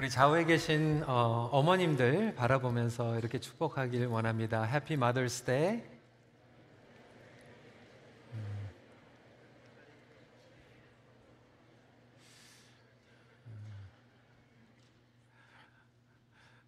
우리 0.00 0.08
좌우에 0.08 0.46
계신 0.46 1.04
어머님들 1.06 2.34
바라보면서 2.34 3.18
이렇게 3.18 3.38
축복하길 3.38 4.06
원합니다. 4.06 4.62
Happy 4.62 4.96
Mother's 4.96 5.42
Day. 5.42 5.82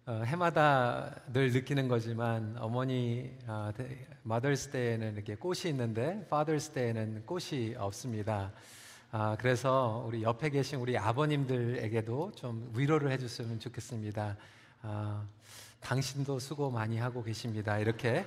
어, 0.05 0.21
해마다 0.23 1.19
늘 1.33 1.51
느끼는 1.53 1.87
거지만 1.87 2.55
어머니 2.59 3.35
Mother's 4.21 4.69
Day에는 4.69 5.15
이렇게 5.15 5.33
꽃이 5.33 5.61
있는데 5.69 6.23
Father's 6.29 6.73
Day에는 6.73 7.25
꽃이 7.25 7.73
없습니다. 7.79 8.51
아, 9.15 9.37
그래서 9.39 10.03
우리 10.07 10.23
옆에 10.23 10.49
계신 10.49 10.79
우리 10.79 10.97
아버님들에게도 10.97 12.31
좀 12.33 12.71
위로를 12.73 13.11
해줬으면 13.11 13.59
좋겠습니다. 13.59 14.35
아, 14.81 15.23
당신도 15.81 16.39
수고 16.39 16.71
많이 16.71 16.97
하고 16.97 17.21
계십니다. 17.21 17.77
이렇게 17.77 18.25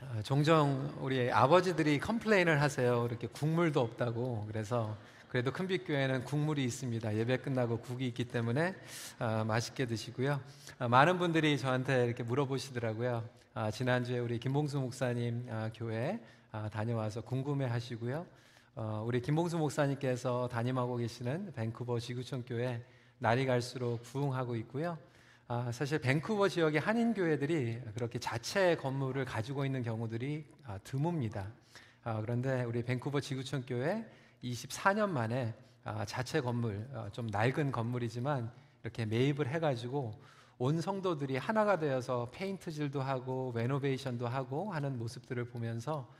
아, 0.00 0.20
종종 0.24 0.92
우리 0.98 1.30
아버지들이 1.30 2.00
컴플레인을 2.00 2.60
하세요. 2.60 3.06
이렇게 3.06 3.28
국물도 3.28 3.80
없다고. 3.80 4.46
그래서 4.48 4.96
그래도 5.28 5.52
큰빛교회는 5.52 6.24
국물이 6.24 6.64
있습니다. 6.64 7.16
예배 7.16 7.36
끝나고 7.36 7.78
국이 7.78 8.08
있기 8.08 8.24
때문에 8.24 8.74
아, 9.20 9.44
맛있게 9.44 9.86
드시고요. 9.86 10.40
아, 10.80 10.88
많은 10.88 11.20
분들이 11.20 11.56
저한테 11.56 12.06
이렇게 12.06 12.24
물어보시더라고요. 12.24 13.22
아, 13.54 13.70
지난주에 13.70 14.18
우리 14.18 14.40
김봉수 14.40 14.80
목사님 14.80 15.46
아, 15.48 15.70
교회 15.72 16.18
아, 16.20 16.37
다녀와서 16.50 17.20
궁금해 17.20 17.66
하시고요. 17.66 18.26
어, 18.74 19.04
우리 19.06 19.20
김봉수 19.20 19.58
목사님께서 19.58 20.48
담임하고 20.48 20.96
계시는 20.96 21.52
밴쿠버 21.52 22.00
지구촌 22.00 22.44
교회 22.46 22.82
날이 23.18 23.44
갈수록 23.44 24.02
부흥하고 24.02 24.56
있고요. 24.56 24.96
아, 25.46 25.70
사실 25.72 25.98
밴쿠버 25.98 26.48
지역의 26.48 26.80
한인 26.80 27.12
교회들이 27.12 27.80
그렇게 27.94 28.18
자체 28.18 28.76
건물을 28.76 29.24
가지고 29.24 29.64
있는 29.66 29.82
경우들이 29.82 30.46
아, 30.64 30.78
드뭅니다. 30.84 31.50
아, 32.04 32.20
그런데 32.20 32.64
우리 32.64 32.82
밴쿠버 32.82 33.20
지구촌 33.20 33.64
교회 33.66 34.06
24년 34.44 35.10
만에 35.10 35.54
아, 35.84 36.04
자체 36.04 36.40
건물 36.40 36.88
어, 36.92 37.08
좀 37.12 37.26
낡은 37.26 37.72
건물이지만 37.72 38.50
이렇게 38.82 39.04
매입을 39.04 39.48
해가지고 39.48 40.12
온 40.58 40.80
성도들이 40.80 41.36
하나가 41.36 41.78
되어서 41.78 42.30
페인트질도 42.32 43.02
하고 43.02 43.52
renovation도 43.54 44.26
하고 44.28 44.72
하는 44.72 44.98
모습들을 44.98 45.44
보면서 45.46 46.00
어, 46.00 46.14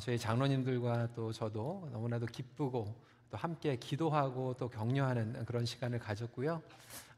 저희 0.00 0.18
장로님들과 0.18 1.10
또 1.14 1.32
저도 1.32 1.88
너무나도 1.92 2.26
기쁘고 2.26 2.92
또 3.30 3.36
함께 3.36 3.76
기도하고 3.76 4.54
또 4.58 4.68
격려하는 4.68 5.44
그런 5.44 5.64
시간을 5.64 6.00
가졌고요. 6.00 6.60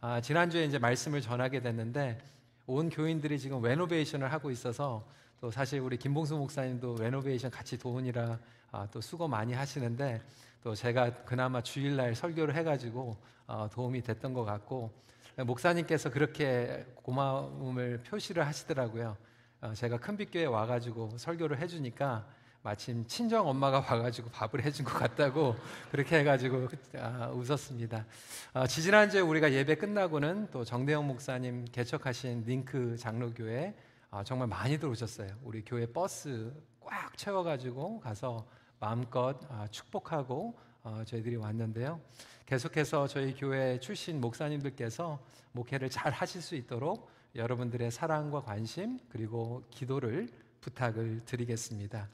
아, 0.03 0.21
지난주에 0.21 0.67
이제 0.67 0.79
말씀을 0.79 1.23
전하게 1.23 1.61
됐는데 1.61 2.19
온 2.67 2.91
교인들이 2.91 3.39
지금 3.39 3.63
renovation을 3.63 4.31
하고 4.31 4.51
있어서 4.51 5.03
또 5.41 5.51
사실 5.51 5.81
우리 5.81 5.97
김봉수 5.97 6.37
목사님도 6.37 6.97
renovation 6.99 7.51
같이 7.51 7.79
도우느라 7.79 8.39
아, 8.71 8.87
또 8.93 9.01
수고 9.01 9.27
많이 9.27 9.55
하시는데 9.55 10.21
또 10.63 10.75
제가 10.75 11.25
그나마 11.25 11.63
주일날 11.63 12.15
설교를 12.15 12.55
해가지고 12.55 13.17
어, 13.47 13.67
도움이 13.73 14.03
됐던 14.03 14.35
것 14.35 14.45
같고 14.45 14.93
목사님께서 15.37 16.11
그렇게 16.11 16.85
고마움을 16.97 18.03
표시를 18.03 18.47
하시더라고요. 18.47 19.17
어, 19.63 19.73
제가 19.73 19.97
큰빛교회 19.97 20.45
와가지고 20.45 21.17
설교를 21.17 21.59
해주니까 21.61 22.27
마침 22.63 23.07
친정 23.07 23.49
엄마가 23.49 23.79
와가지고 23.79 24.31
밥을 24.31 24.63
해준 24.65 24.85
것 24.85 24.95
같다고 24.95 25.55
그렇게 25.91 26.19
해가지고 26.19 26.69
그, 26.69 26.77
아, 26.99 27.29
웃었습니다. 27.29 28.05
아, 28.53 28.67
지지난주에 28.67 29.21
우리가 29.21 29.53
예배 29.53 29.77
끝나고는 29.77 30.49
또 30.51 30.65
정대영 30.65 31.07
목사님 31.07 31.67
개척하신 31.71 32.45
링크 32.45 32.97
장로교회 32.97 33.75
아, 34.11 34.25
정말 34.25 34.49
많이들 34.49 34.89
오셨어요. 34.89 35.29
우리 35.45 35.65
교회 35.65 35.87
버스 35.87 36.53
꽉 36.81 37.17
채워가지고 37.17 38.01
가서 38.01 38.47
마음껏 38.81 39.39
아, 39.49 39.67
축복하고 39.71 40.59
어, 40.83 41.03
저희들이 41.07 41.37
왔는데요. 41.37 42.01
계속해서 42.47 43.07
저희 43.09 43.35
교회 43.35 43.79
출신 43.79 44.21
목사님들께서 44.21 45.23
목회를 45.53 45.91
잘 45.91 46.13
하실 46.13 46.41
수 46.41 46.55
있도록 46.55 47.11
여러분들의 47.35 47.91
사랑과 47.91 48.41
관심 48.41 48.99
그리고 49.11 49.63
기도를 49.71 50.29
부탁을 50.61 51.25
드리겠습니다. 51.25 52.09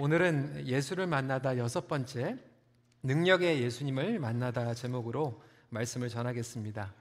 오늘은 0.00 0.66
예수를 0.66 1.06
만나다 1.06 1.58
여섯 1.58 1.86
번째 1.86 2.38
능력의 3.02 3.60
예수님을 3.60 4.18
만나다 4.18 4.72
제목으로 4.72 5.42
말씀을 5.68 6.08
전하겠습니다. 6.08 6.94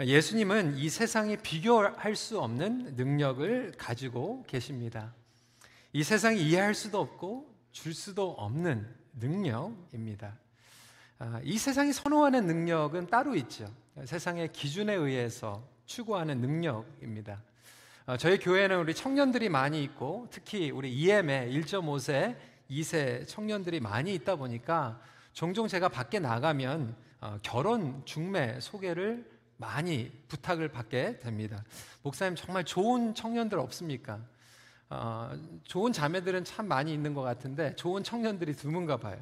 예수님은 0.00 0.78
이 0.78 0.88
세상이 0.88 1.36
비교할 1.36 2.16
수 2.16 2.40
없는 2.40 2.96
능력을 2.96 3.74
가지고 3.76 4.42
계십니다. 4.46 5.12
이 5.92 6.02
세상이 6.02 6.40
이해할 6.40 6.74
수도 6.74 6.98
없고 6.98 7.54
줄 7.72 7.92
수도 7.92 8.30
없는 8.30 8.88
능력입니다. 9.20 10.34
아, 11.18 11.40
이 11.44 11.58
세상이 11.58 11.92
선호하는 11.92 12.46
능력은 12.46 13.08
따로 13.08 13.36
있죠. 13.36 13.66
세상의 14.02 14.50
기준에 14.52 14.94
의해서 14.94 15.62
추구하는 15.84 16.40
능력입니다. 16.40 17.42
어, 18.06 18.18
저희 18.18 18.38
교회는 18.38 18.80
우리 18.80 18.94
청년들이 18.94 19.48
많이 19.48 19.82
있고 19.82 20.28
특히 20.30 20.70
우리 20.70 20.92
EM에 20.92 21.48
1.5세, 21.48 22.36
2세 22.70 23.26
청년들이 23.26 23.80
많이 23.80 24.14
있다 24.14 24.36
보니까 24.36 25.00
종종 25.32 25.68
제가 25.68 25.88
밖에 25.88 26.18
나가면 26.18 26.94
어, 27.22 27.38
결혼 27.42 28.02
중매 28.04 28.60
소개를 28.60 29.24
많이 29.56 30.12
부탁을 30.28 30.68
받게 30.68 31.20
됩니다. 31.20 31.64
목사님 32.02 32.36
정말 32.36 32.64
좋은 32.64 33.14
청년들 33.14 33.58
없습니까? 33.58 34.20
어, 34.90 35.32
좋은 35.62 35.90
자매들은 35.90 36.44
참 36.44 36.68
많이 36.68 36.92
있는 36.92 37.14
것 37.14 37.22
같은데 37.22 37.74
좋은 37.74 38.04
청년들이 38.04 38.52
드문가 38.54 38.98
봐요. 38.98 39.18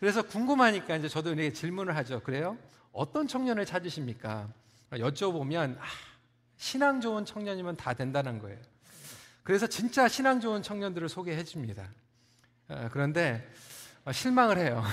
그래서 0.00 0.22
궁금하니까 0.22 0.96
이제 0.96 1.06
저도 1.06 1.30
이렇게 1.30 1.52
질문을 1.52 1.94
하죠. 1.94 2.18
그래요? 2.24 2.58
어떤 2.90 3.28
청년을 3.28 3.66
찾으십니까? 3.66 4.48
여쭤보면 4.90 5.78
아, 5.78 5.84
신앙 6.60 7.00
좋은 7.00 7.24
청년이면 7.24 7.78
다 7.78 7.94
된다는 7.94 8.38
거예요. 8.38 8.58
그래서 9.42 9.66
진짜 9.66 10.06
신앙 10.08 10.40
좋은 10.40 10.62
청년들을 10.62 11.08
소개해 11.08 11.42
줍니다. 11.42 11.88
어, 12.68 12.90
그런데 12.92 13.50
어, 14.04 14.12
실망을 14.12 14.58
해요. 14.58 14.84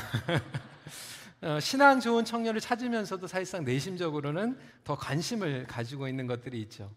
어, 1.44 1.59
신앙 1.59 2.00
좋은 2.00 2.23
청년을 2.23 2.61
찾으면서도 2.61 3.28
사실상 3.28 3.66
내심적으로는 3.66 4.57
더 4.85 4.95
관심을 4.95 5.67
가지고 5.67 6.07
있는 6.07 6.25
것들이 6.25 6.61
있죠. 6.61 6.89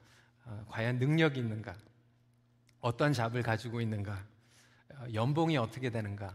과연 0.68 0.98
능력이 0.98 1.40
있는가? 1.40 1.74
어떤 2.80 3.12
잡을 3.12 3.42
가지고 3.42 3.80
있는가? 3.80 4.24
연봉이 5.12 5.56
어떻게 5.56 5.90
되는가? 5.90 6.32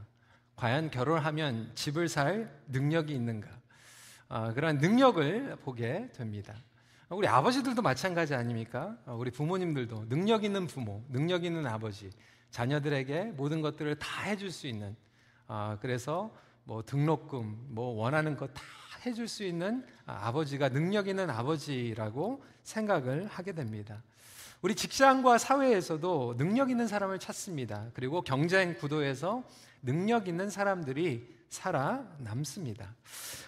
과연 0.57 0.91
결혼하면 0.91 1.71
집을 1.73 2.09
살 2.09 2.53
능력이 2.67 3.13
있는가? 3.13 3.49
그런 4.53 4.77
능력을 4.77 5.55
보게 5.63 6.09
됩니다. 6.13 6.53
우리 7.09 7.27
아버지들도 7.27 7.81
마찬가지 7.81 8.33
아닙니까? 8.33 8.97
어, 9.05 9.15
우리 9.15 9.29
부모님들도 9.29 10.09
능력 10.09 10.43
있는 10.43 10.65
부모, 10.65 11.03
능력 11.09 11.43
있는 11.43 11.67
아버지, 11.67 12.09
자녀들에게 12.49 13.33
모든 13.35 13.61
것들을 13.61 13.95
다 13.99 14.23
해줄 14.23 14.51
수 14.51 14.67
있는, 14.67 14.95
아, 15.47 15.77
그래서 15.81 16.33
뭐 16.63 16.83
등록금, 16.83 17.67
뭐 17.69 17.93
원하는 17.95 18.35
것 18.35 18.51
다 18.53 18.61
해줄 19.05 19.27
수 19.27 19.43
있는 19.43 19.85
아버지가 20.07 20.69
능력 20.69 21.07
있는 21.07 21.29
아버지라고 21.29 22.43
생각을 22.63 23.27
하게 23.27 23.51
됩니다. 23.51 24.01
우리 24.61 24.73
직장과 24.73 25.37
사회에서도 25.37 26.37
능력 26.37 26.71
있는 26.71 26.87
사람을 26.87 27.19
찾습니다. 27.19 27.89
그리고 27.93 28.23
경쟁 28.23 28.75
구도에서 28.75 29.43
능력 29.83 30.27
있는 30.27 30.49
사람들이 30.49 31.34
살아남습니다. 31.49 32.95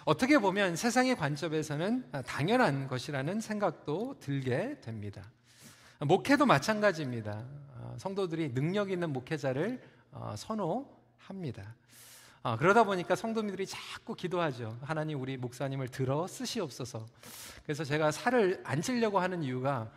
어떻게 0.04 0.38
보면 0.38 0.76
세상의 0.76 1.16
관점에서는 1.16 2.10
당연한 2.26 2.88
것이라는 2.88 3.40
생각도 3.40 4.16
들게 4.20 4.80
됩니다. 4.80 5.30
목회도 6.00 6.46
마찬가지입니다. 6.46 7.44
어, 7.74 7.96
성도들이 7.98 8.54
능력 8.54 8.90
있는 8.90 9.12
목회자를 9.12 9.82
어, 10.12 10.34
선호합니다. 10.36 11.74
어, 12.44 12.56
그러다 12.56 12.84
보니까 12.84 13.16
성도님들이 13.16 13.66
자꾸 13.66 14.14
기도하죠. 14.14 14.78
하나님 14.82 15.20
우리 15.20 15.36
목사님을 15.36 15.88
들어 15.88 16.26
쓰시옵소서. 16.28 17.04
그래서 17.64 17.82
제가 17.82 18.12
살을 18.12 18.62
안 18.64 18.80
찌려고 18.80 19.18
하는 19.18 19.42
이유가 19.42 19.90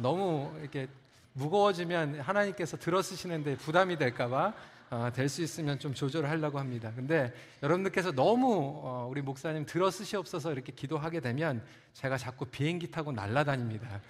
너무 0.00 0.56
이렇게 0.60 0.88
무거워지면 1.34 2.20
하나님께서 2.20 2.76
들어 2.76 3.02
쓰시는데 3.02 3.56
부담이 3.56 3.98
될까봐 3.98 4.54
어, 4.90 5.10
될수 5.12 5.42
있으면 5.42 5.78
좀 5.78 5.92
조절을 5.92 6.28
하려고 6.30 6.58
합니다. 6.60 6.92
근데 6.94 7.32
여러분들께서 7.62 8.12
너무 8.12 8.80
어, 8.84 9.08
우리 9.10 9.22
목사님 9.22 9.66
들어 9.66 9.90
쓰시옵소서 9.90 10.52
이렇게 10.52 10.72
기도하게 10.72 11.20
되면 11.20 11.62
제가 11.94 12.16
자꾸 12.16 12.44
비행기 12.44 12.90
타고 12.90 13.10
날아다닙니다. 13.10 14.00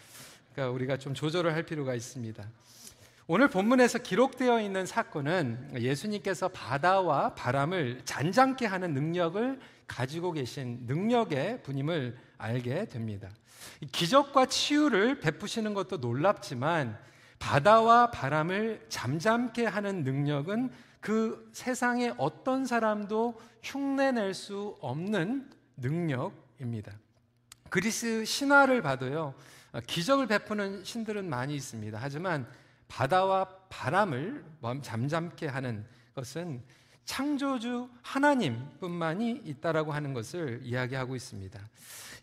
그러니까 0.53 0.75
우리가 0.75 0.99
좀 0.99 1.15
조절을 1.15 1.55
할 1.55 1.63
필요가 1.63 1.95
있습니다. 1.95 2.45
오늘 3.27 3.49
본문에서 3.49 4.01
기록되어 4.01 4.61
있는 4.61 4.85
사건은 4.85 5.71
예수님께서 5.81 6.49
바다와 6.49 7.35
바람을 7.35 8.03
잔잔케 8.05 8.67
하는 8.67 8.93
능력을 8.93 9.59
가지고 9.87 10.33
계신 10.33 10.81
능력의 10.87 11.63
분임을 11.63 12.19
알게 12.37 12.87
됩니다. 12.87 13.31
기적과 13.93 14.47
치유를 14.47 15.21
베푸시는 15.21 15.73
것도 15.73 15.97
놀랍지만 15.97 16.99
바다와 17.45 18.11
바람을 18.11 18.87
잠잠케 18.89 19.67
하는 19.67 20.03
능력은 20.03 20.71
그 21.03 21.51
세상에 21.53 22.15
어떤 22.17 22.65
사람도 22.65 23.39
흉내낼 23.63 24.33
수 24.33 24.79
없는 24.81 25.51
능력입니다. 25.77 26.93
그리스 27.69 28.25
신화를 28.25 28.81
봐도요, 28.81 29.35
기적을 29.87 30.27
베푸는 30.27 30.85
신들은 30.85 31.29
많이 31.29 31.55
있습니다. 31.55 31.99
하지만 32.01 32.49
바다와 32.89 33.45
바람을 33.69 34.43
잠잠케 34.81 35.47
하는 35.47 35.85
것은 36.15 36.63
창조주 37.05 37.89
하나님뿐만이 38.03 39.43
있다라고 39.45 39.93
하는 39.93 40.15
것을 40.15 40.61
이야기하고 40.63 41.17
있습니다. 41.17 41.61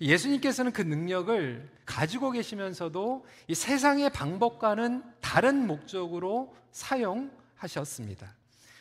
예수님께서는 0.01 0.71
그 0.71 0.81
능력을 0.81 1.69
가지고 1.85 2.31
계시면서도 2.31 3.25
이 3.47 3.53
세상의 3.53 4.09
방법과는 4.09 5.03
다른 5.21 5.67
목적으로 5.67 6.55
사용하셨습니다. 6.71 8.33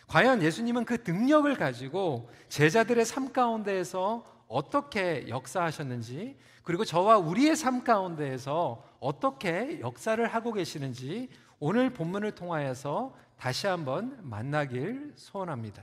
과연 0.07 0.43
예수님은 0.43 0.87
그 0.87 1.03
능력을 1.07 1.55
가지고 1.57 2.31
제자들의 2.49 3.05
삶 3.05 3.33
가운데에서 3.33 4.25
어떻게 4.49 5.29
역사하셨는지, 5.29 6.37
그리고 6.65 6.85
저와 6.85 7.19
우리의 7.19 7.55
삶 7.55 7.85
가운데에서 7.85 8.83
어떻게 9.01 9.81
역사를 9.81 10.25
하고 10.27 10.53
계시는지 10.53 11.29
오늘 11.59 11.91
본문을 11.91 12.33
통하여서 12.33 13.15
다시 13.37 13.67
한번 13.67 14.19
만나길 14.23 15.15
소원합니다. 15.17 15.83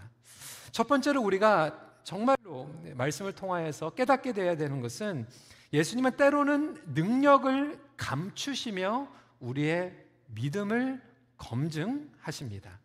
첫 0.72 0.88
번째로 0.88 1.22
우리가 1.22 1.88
정말로 2.04 2.70
말씀을 2.94 3.34
통하여서 3.34 3.90
깨닫게 3.92 4.32
되어야 4.32 4.56
되는 4.56 4.80
것은 4.82 5.28
예수님은 5.74 6.12
때로는 6.12 6.78
능력을 6.94 7.80
감추시며 7.98 9.08
우리의 9.40 9.94
믿음을 10.28 11.02
검증하십니다. 11.38 12.80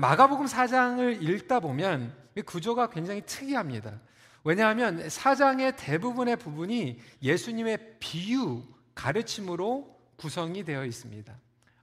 마가복음 0.00 0.46
4장을 0.46 1.22
읽다 1.22 1.60
보면 1.60 2.14
구조가 2.44 2.90
굉장히 2.90 3.22
특이합니다. 3.22 4.00
왜냐하면 4.44 5.06
4장의 5.06 5.74
대부분의 5.76 6.36
부분이 6.36 7.00
예수님의 7.22 7.96
비유, 7.98 8.62
가르침으로 8.96 9.96
구성이 10.16 10.64
되어 10.64 10.84
있습니다. 10.84 11.32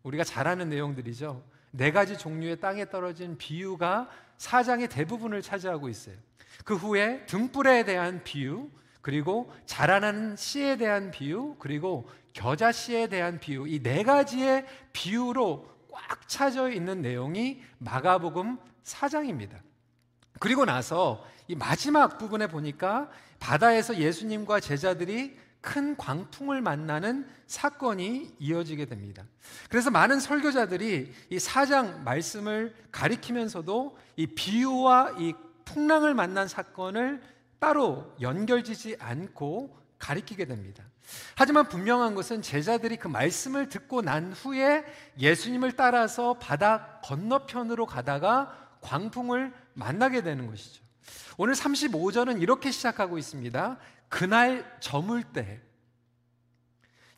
우리가 0.03 0.25
잘 0.25 0.47
아는 0.47 0.67
내용들이죠. 0.67 1.41
네 1.71 1.91
가지 1.91 2.17
종류의 2.17 2.59
땅에 2.59 2.89
떨어진 2.89 3.37
비유가 3.37 4.09
사장의 4.37 4.89
대부분을 4.89 5.41
차지하고 5.41 5.87
있어요. 5.87 6.15
그 6.65 6.75
후에 6.75 7.25
등불에 7.27 7.85
대한 7.85 8.23
비유, 8.23 8.69
그리고 9.01 9.51
자라나는 9.65 10.35
씨에 10.35 10.77
대한 10.77 11.11
비유, 11.11 11.55
그리고 11.59 12.09
겨자 12.33 12.71
씨에 12.71 13.07
대한 13.07 13.39
비유, 13.39 13.67
이 13.67 13.79
네 13.81 14.03
가지의 14.03 14.65
비유로 14.91 15.71
꽉 15.91 16.27
차져 16.27 16.71
있는 16.71 17.01
내용이 17.01 17.61
마가복음 17.77 18.57
4장입니다. 18.83 19.59
그리고 20.39 20.65
나서 20.65 21.23
이 21.47 21.55
마지막 21.55 22.17
부분에 22.17 22.47
보니까 22.47 23.09
바다에서 23.39 23.97
예수님과 23.97 24.59
제자들이 24.59 25.37
큰 25.63 25.95
광풍을 25.95 26.61
만나는 26.61 27.25
사건이 27.47 28.35
이어지게 28.37 28.85
됩니다. 28.85 29.23
그래서 29.69 29.89
많은 29.89 30.19
설교자들이 30.19 31.13
이 31.29 31.39
사장 31.39 32.03
말씀을 32.03 32.75
가리키면서도 32.91 33.97
이 34.17 34.27
비유와 34.27 35.15
이 35.19 35.33
풍랑을 35.63 36.13
만난 36.15 36.49
사건을 36.49 37.23
따로 37.59 38.13
연결지지 38.19 38.97
않고 38.99 39.75
가리키게 39.99 40.45
됩니다. 40.45 40.83
하지만 41.35 41.69
분명한 41.69 42.13
것은 42.13 42.41
제자들이 42.41 42.97
그 42.97 43.07
말씀을 43.07 43.69
듣고 43.69 44.01
난 44.01 44.33
후에 44.33 44.83
예수님을 45.17 45.77
따라서 45.77 46.33
바다 46.39 46.99
건너편으로 47.05 47.85
가다가 47.85 48.53
광풍을 48.81 49.53
만나게 49.75 50.23
되는 50.23 50.47
것이죠. 50.47 50.83
오늘 51.37 51.53
35절은 51.53 52.41
이렇게 52.41 52.69
시작하고 52.69 53.17
있습니다. 53.17 53.77
그날 54.13 54.63
저물 54.79 55.23
때 55.23 55.59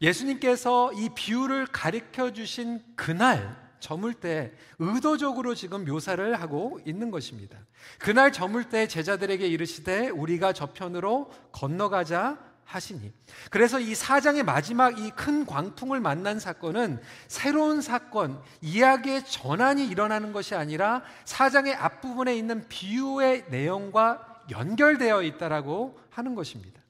예수님께서 0.02 0.94
이 0.94 1.10
비유를 1.14 1.66
가르쳐 1.66 2.32
주신 2.32 2.82
그날 2.96 3.54
저물 3.82 4.14
때 4.14 4.54
의도적으로 4.80 5.56
지금 5.56 5.84
묘사를 5.84 6.40
하고 6.40 6.80
있는 6.86 7.12
것입니다. 7.12 7.60
그날 8.00 8.32
저물 8.32 8.70
때 8.70 8.88
제자들에게 8.88 9.46
이르시되 9.46 10.08
우리가 10.08 10.54
저편으로 10.54 11.32
건너가자 11.52 12.40
하시니. 12.64 13.12
그래서 13.50 13.78
이 13.82 13.94
사장의 13.94 14.44
마지막 14.44 14.98
이 14.98 15.12
큰 15.12 15.46
광풍을 15.46 16.00
만난 16.00 16.40
사건은 16.40 17.02
새로운 17.28 17.82
사건, 17.82 18.42
이야기의 18.62 19.26
전환이 19.26 19.86
일어나는 19.86 20.32
것이 20.32 20.56
아니라 20.56 21.04
사장의 21.26 21.74
앞부분에 21.76 22.38
있는 22.38 22.66
비유의 22.70 23.48
내용과 23.50 24.46
연결되어 24.50 25.24
있다라고 25.24 26.00
하는 26.10 26.36
것입니다. 26.36 26.85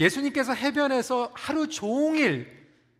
예수님께서 0.00 0.54
해변에서 0.54 1.30
하루 1.34 1.68
종일 1.68 2.58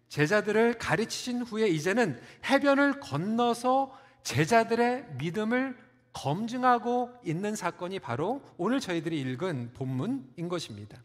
제자들을 0.09 0.75
가르치신 0.75 1.43
후에 1.43 1.69
이제는 1.69 2.21
해변을 2.45 3.01
건너서 3.01 3.99
제자들의 4.23 5.07
믿음을 5.19 5.77
검증하고 6.13 7.11
있는 7.25 7.57
사건이 7.57 8.01
바로 8.01 8.43
오늘 8.59 8.81
저희들이 8.81 9.19
읽은 9.21 9.73
본문인 9.75 10.49
것입니다. 10.49 11.01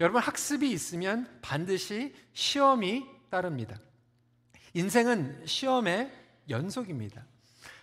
여러분 0.00 0.20
학습이 0.20 0.70
있으면 0.70 1.28
반드시 1.40 2.14
시험이 2.32 3.04
따릅니다. 3.30 3.78
인생은 4.74 5.46
시험의 5.46 6.10
연속입니다. 6.48 7.24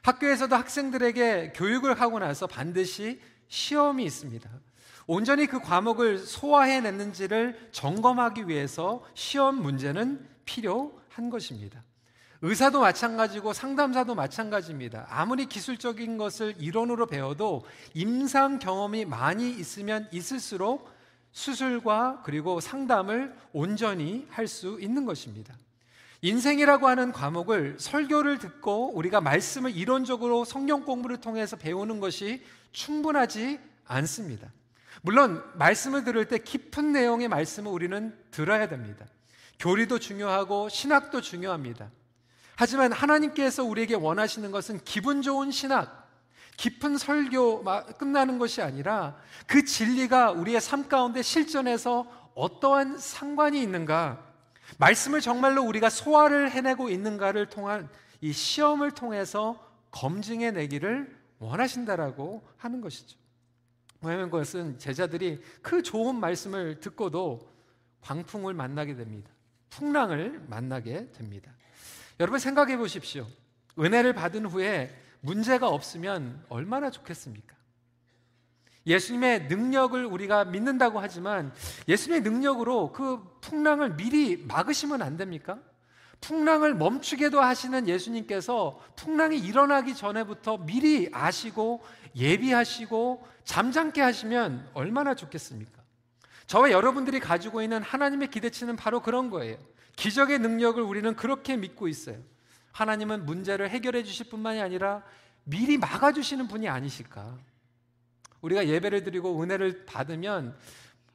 학교에서도 0.01 0.55
학생들에게 0.55 1.53
교육을 1.55 1.99
하고 1.99 2.19
나서 2.19 2.47
반드시 2.47 3.19
시험이 3.47 4.05
있습니다. 4.05 4.49
온전히 5.07 5.47
그 5.47 5.61
과목을 5.61 6.19
소화해냈는지를 6.19 7.69
점검하기 7.71 8.49
위해서 8.49 9.03
시험 9.13 9.61
문제는 9.61 10.27
필요한 10.43 11.29
것입니다. 11.29 11.81
의사도 12.41 12.81
마찬가지고 12.81 13.53
상담사도 13.53 14.13
마찬가지입니다. 14.13 15.07
아무리 15.09 15.47
기술적인 15.47 16.17
것을 16.17 16.55
이론으로 16.59 17.07
배워도 17.07 17.63
임상 17.95 18.59
경험이 18.59 19.05
많이 19.05 19.49
있으면 19.49 20.07
있을수록 20.11 20.89
수술과 21.31 22.21
그리고 22.23 22.59
상담을 22.59 23.33
온전히 23.53 24.27
할 24.29 24.47
수 24.47 24.77
있는 24.79 25.05
것입니다. 25.05 25.55
인생이라고 26.21 26.87
하는 26.87 27.11
과목을 27.11 27.77
설교를 27.79 28.39
듣고 28.39 28.95
우리가 28.95 29.21
말씀을 29.21 29.75
이론적으로 29.75 30.45
성경 30.45 30.83
공부를 30.83 31.17
통해서 31.17 31.55
배우는 31.55 31.99
것이 31.99 32.43
충분하지 32.71 33.59
않습니다. 33.85 34.51
물론 35.01 35.43
말씀을 35.55 36.03
들을 36.03 36.25
때 36.25 36.37
깊은 36.37 36.91
내용의 36.91 37.27
말씀을 37.27 37.71
우리는 37.71 38.17
들어야 38.31 38.67
됩니다. 38.67 39.05
교리도 39.59 39.99
중요하고 39.99 40.69
신학도 40.69 41.21
중요합니다. 41.21 41.89
하지만 42.55 42.91
하나님께서 42.91 43.63
우리에게 43.63 43.95
원하시는 43.95 44.51
것은 44.51 44.79
기분 44.83 45.21
좋은 45.21 45.51
신학, 45.51 46.07
깊은 46.57 46.97
설교 46.97 47.63
끝나는 47.97 48.39
것이 48.39 48.61
아니라 48.61 49.15
그 49.45 49.63
진리가 49.63 50.31
우리의 50.31 50.59
삶 50.59 50.87
가운데 50.89 51.21
실전에서 51.21 52.07
어떠한 52.33 52.97
상관이 52.97 53.61
있는가, 53.61 54.23
말씀을 54.79 55.21
정말로 55.21 55.63
우리가 55.63 55.89
소화를 55.89 56.51
해내고 56.51 56.89
있는가를 56.89 57.47
통한 57.49 57.89
이 58.21 58.33
시험을 58.33 58.91
통해서 58.91 59.63
검증해 59.91 60.51
내기를 60.51 61.15
원하신다라고 61.39 62.47
하는 62.57 62.81
것이죠. 62.81 63.17
왜냐하면 64.01 64.29
그것은 64.29 64.77
제자들이 64.77 65.41
그 65.61 65.81
좋은 65.81 66.15
말씀을 66.19 66.79
듣고도 66.79 67.51
광풍을 68.01 68.53
만나게 68.53 68.95
됩니다. 68.95 69.29
풍랑을 69.69 70.43
만나게 70.47 71.11
됩니다. 71.11 71.51
여러분 72.19 72.39
생각해 72.39 72.77
보십시오. 72.77 73.27
은혜를 73.79 74.13
받은 74.13 74.45
후에 74.45 74.95
문제가 75.21 75.67
없으면 75.67 76.43
얼마나 76.49 76.89
좋겠습니까? 76.89 77.55
예수님의 78.85 79.47
능력을 79.47 80.05
우리가 80.05 80.45
믿는다고 80.45 80.99
하지만 80.99 81.53
예수님의 81.87 82.21
능력으로 82.21 82.93
그 82.93 83.21
풍랑을 83.41 83.97
미리 83.97 84.37
막으시면 84.37 85.01
안 85.01 85.17
됩니까? 85.17 85.59
풍랑을 86.21 86.73
멈추게도 86.73 87.41
하시는 87.41 87.87
예수님께서 87.87 88.79
풍랑이 88.95 89.37
일어나기 89.37 89.95
전에부터 89.95 90.57
미리 90.57 91.09
아시고 91.11 91.83
예비하시고 92.15 93.27
잠잠게 93.43 94.01
하시면 94.01 94.69
얼마나 94.73 95.13
좋겠습니까? 95.13 95.81
저와 96.47 96.71
여러분들이 96.71 97.19
가지고 97.19 97.61
있는 97.61 97.81
하나님의 97.81 98.29
기대치는 98.29 98.75
바로 98.75 99.01
그런 99.01 99.29
거예요. 99.29 99.57
기적의 99.95 100.39
능력을 100.39 100.81
우리는 100.81 101.15
그렇게 101.15 101.57
믿고 101.57 101.87
있어요. 101.87 102.17
하나님은 102.71 103.25
문제를 103.25 103.69
해결해 103.69 104.03
주실 104.03 104.29
뿐만이 104.29 104.61
아니라 104.61 105.03
미리 105.43 105.77
막아 105.77 106.11
주시는 106.11 106.47
분이 106.47 106.67
아니실까? 106.67 107.37
우리가 108.41 108.67
예배를 108.67 109.03
드리고 109.03 109.41
은혜를 109.41 109.85
받으면 109.85 110.57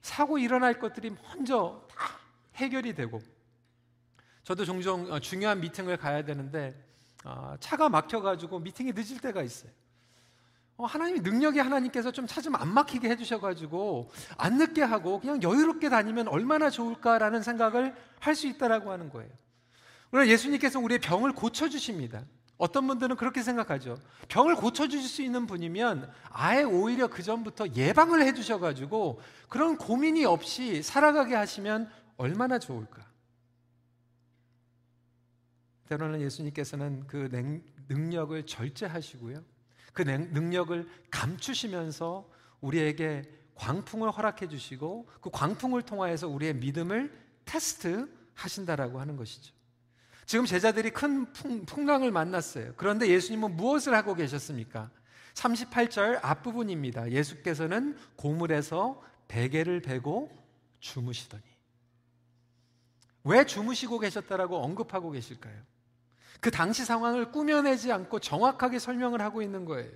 사고 0.00 0.38
일어날 0.38 0.78
것들이 0.78 1.10
먼저 1.10 1.86
다 1.88 2.18
해결이 2.56 2.94
되고 2.94 3.22
저도 4.44 4.64
종종 4.64 5.10
어, 5.12 5.20
중요한 5.20 5.60
미팅을 5.60 5.96
가야 5.96 6.24
되는데 6.24 6.74
어, 7.24 7.54
차가 7.60 7.88
막혀가지고 7.88 8.58
미팅이 8.60 8.92
늦을 8.92 9.20
때가 9.20 9.42
있어요. 9.42 9.70
어, 10.76 10.84
하나님이 10.86 11.20
능력이 11.20 11.58
하나님께서 11.60 12.10
좀 12.10 12.26
차 12.26 12.40
좀 12.40 12.56
안 12.56 12.72
막히게 12.74 13.08
해주셔가지고 13.10 14.10
안 14.36 14.58
늦게 14.58 14.82
하고 14.82 15.20
그냥 15.20 15.40
여유롭게 15.42 15.88
다니면 15.90 16.26
얼마나 16.28 16.70
좋을까라는 16.70 17.42
생각을 17.42 17.94
할 18.18 18.34
수 18.34 18.46
있다라고 18.48 18.90
하는 18.90 19.10
거예요. 19.10 19.30
그러나 20.10 20.28
예수님께서 20.28 20.80
우리의 20.80 20.98
병을 21.00 21.32
고쳐주십니다. 21.32 22.22
어떤 22.58 22.86
분들은 22.86 23.16
그렇게 23.16 23.42
생각하죠. 23.42 23.98
병을 24.28 24.56
고쳐주실 24.56 25.08
수 25.08 25.22
있는 25.22 25.46
분이면 25.46 26.10
아예 26.30 26.62
오히려 26.62 27.06
그 27.08 27.22
전부터 27.22 27.68
예방을 27.74 28.22
해주셔가지고 28.22 29.20
그런 29.48 29.76
고민이 29.76 30.24
없이 30.24 30.82
살아가게 30.82 31.34
하시면 31.34 31.90
얼마나 32.16 32.58
좋을까. 32.58 33.02
때로는 35.88 36.20
예수님께서는 36.20 37.06
그 37.06 37.28
능력을 37.88 38.46
절제하시고요. 38.46 39.42
그 39.92 40.02
능력을 40.02 40.88
감추시면서 41.10 42.30
우리에게 42.60 43.22
광풍을 43.54 44.10
허락해 44.10 44.48
주시고 44.48 45.08
그 45.20 45.30
광풍을 45.30 45.82
통하여서 45.82 46.28
우리의 46.28 46.54
믿음을 46.54 47.12
테스트 47.44 48.08
하신다라고 48.34 49.00
하는 49.00 49.16
것이죠. 49.16 49.54
지금 50.24 50.46
제자들이 50.46 50.90
큰 50.90 51.30
풍랑을 51.32 52.10
만났어요. 52.10 52.74
그런데 52.76 53.08
예수님은 53.08 53.56
무엇을 53.56 53.94
하고 53.94 54.14
계셨습니까? 54.14 54.90
38절 55.34 56.20
앞부분입니다. 56.22 57.10
예수께서는 57.10 57.96
고물에서 58.16 59.02
베개를 59.28 59.82
베고 59.82 60.30
주무시더니 60.80 61.42
왜 63.24 63.44
주무시고 63.44 63.98
계셨다라고 63.98 64.62
언급하고 64.62 65.10
계실까요? 65.10 65.54
그 66.42 66.50
당시 66.50 66.84
상황을 66.84 67.30
꾸며내지 67.30 67.92
않고 67.92 68.18
정확하게 68.18 68.80
설명을 68.80 69.22
하고 69.22 69.42
있는 69.42 69.64
거예요. 69.64 69.88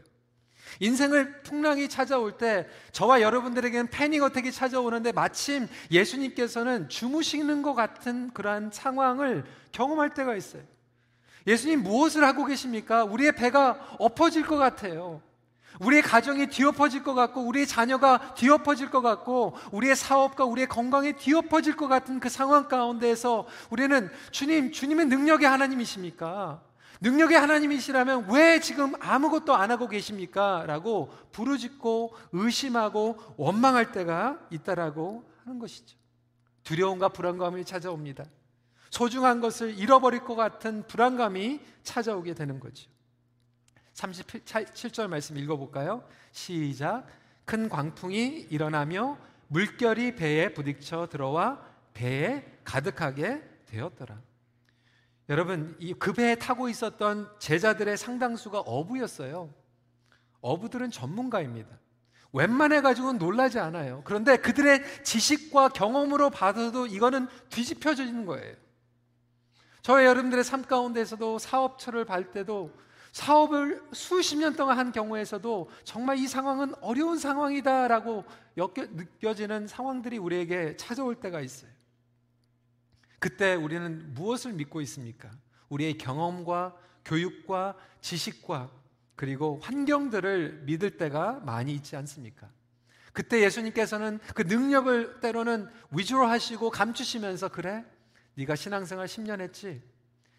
인생을 0.78 1.42
풍랑이 1.42 1.88
찾아올 1.88 2.38
때 2.38 2.68
저와 2.92 3.20
여러분들에게는 3.20 3.88
패닉 3.88 4.22
어택이 4.22 4.52
찾아오는데 4.52 5.10
마침 5.10 5.66
예수님께서는 5.90 6.88
주무시는 6.88 7.62
것 7.62 7.74
같은 7.74 8.30
그러한 8.32 8.70
상황을 8.72 9.44
경험할 9.72 10.14
때가 10.14 10.36
있어요. 10.36 10.62
예수님 11.48 11.82
무엇을 11.82 12.22
하고 12.22 12.44
계십니까? 12.44 13.02
우리의 13.02 13.32
배가 13.32 13.96
엎어질 13.98 14.46
것 14.46 14.56
같아요. 14.56 15.20
우리의 15.80 16.02
가정이 16.02 16.48
뒤엎어질 16.48 17.02
것 17.02 17.14
같고, 17.14 17.42
우리의 17.42 17.66
자녀가 17.66 18.34
뒤엎어질 18.34 18.90
것 18.90 19.02
같고, 19.02 19.56
우리의 19.72 19.94
사업과 19.94 20.44
우리의 20.44 20.68
건강이 20.68 21.14
뒤엎어질 21.14 21.76
것 21.76 21.88
같은 21.88 22.18
그 22.20 22.28
상황 22.28 22.68
가운데에서 22.68 23.46
우리는 23.70 24.08
주님, 24.30 24.72
주님의 24.72 25.06
능력의 25.06 25.48
하나님이십니까? 25.48 26.62
능력의 27.00 27.38
하나님이시라면 27.38 28.28
왜 28.30 28.60
지금 28.60 28.94
아무것도 29.00 29.54
안 29.54 29.70
하고 29.70 29.88
계십니까? 29.88 30.64
라고 30.66 31.12
부르짖고 31.32 32.14
의심하고 32.32 33.18
원망할 33.36 33.92
때가 33.92 34.38
있다라고 34.50 35.28
하는 35.44 35.58
것이죠. 35.58 35.96
두려움과 36.64 37.10
불안감이 37.10 37.64
찾아옵니다. 37.64 38.24
소중한 38.90 39.40
것을 39.40 39.78
잃어버릴 39.78 40.20
것 40.20 40.36
같은 40.36 40.86
불안감이 40.86 41.60
찾아오게 41.82 42.34
되는 42.34 42.60
거죠. 42.60 42.88
37절 43.96 45.08
말씀 45.08 45.36
읽어볼까요? 45.38 46.04
시작. 46.30 47.06
큰 47.44 47.68
광풍이 47.68 48.48
일어나며 48.50 49.16
물결이 49.48 50.16
배에 50.16 50.52
부딪혀 50.52 51.08
들어와 51.08 51.64
배에 51.94 52.44
가득하게 52.64 53.42
되었더라. 53.66 54.20
여러분, 55.28 55.76
그 55.98 56.12
배에 56.12 56.34
타고 56.36 56.68
있었던 56.68 57.30
제자들의 57.38 57.96
상당수가 57.96 58.60
어부였어요. 58.60 59.52
어부들은 60.40 60.90
전문가입니다. 60.90 61.68
웬만해 62.32 62.82
가지고는 62.82 63.18
놀라지 63.18 63.58
않아요. 63.58 64.02
그런데 64.04 64.36
그들의 64.36 65.04
지식과 65.04 65.70
경험으로 65.70 66.30
봐도 66.30 66.86
이거는 66.86 67.28
뒤집혀지는 67.48 68.26
거예요. 68.26 68.54
저의 69.80 70.06
여러분들의 70.06 70.44
삶 70.44 70.62
가운데서도 70.62 71.38
사업처를 71.38 72.04
발 72.04 72.30
때도 72.30 72.72
사업을 73.16 73.82
수십 73.94 74.36
년 74.36 74.56
동안 74.56 74.78
한 74.78 74.92
경우에서도 74.92 75.70
정말 75.84 76.18
이 76.18 76.28
상황은 76.28 76.74
어려운 76.82 77.18
상황이다라고 77.18 78.26
느껴지는 78.54 79.66
상황들이 79.66 80.18
우리에게 80.18 80.76
찾아올 80.76 81.14
때가 81.14 81.40
있어요. 81.40 81.70
그때 83.18 83.54
우리는 83.54 84.12
무엇을 84.12 84.52
믿고 84.52 84.82
있습니까? 84.82 85.30
우리의 85.70 85.96
경험과 85.96 86.76
교육과 87.06 87.74
지식과 88.02 88.70
그리고 89.14 89.60
환경들을 89.62 90.64
믿을 90.66 90.98
때가 90.98 91.40
많이 91.40 91.72
있지 91.72 91.96
않습니까? 91.96 92.50
그때 93.14 93.40
예수님께서는 93.40 94.18
그 94.34 94.42
능력을 94.42 95.20
때로는 95.20 95.70
위주로 95.90 96.26
하시고 96.26 96.68
감추시면서 96.68 97.48
그래? 97.48 97.82
네가 98.34 98.56
신앙생활 98.56 99.06
10년 99.06 99.40
했지? 99.40 99.82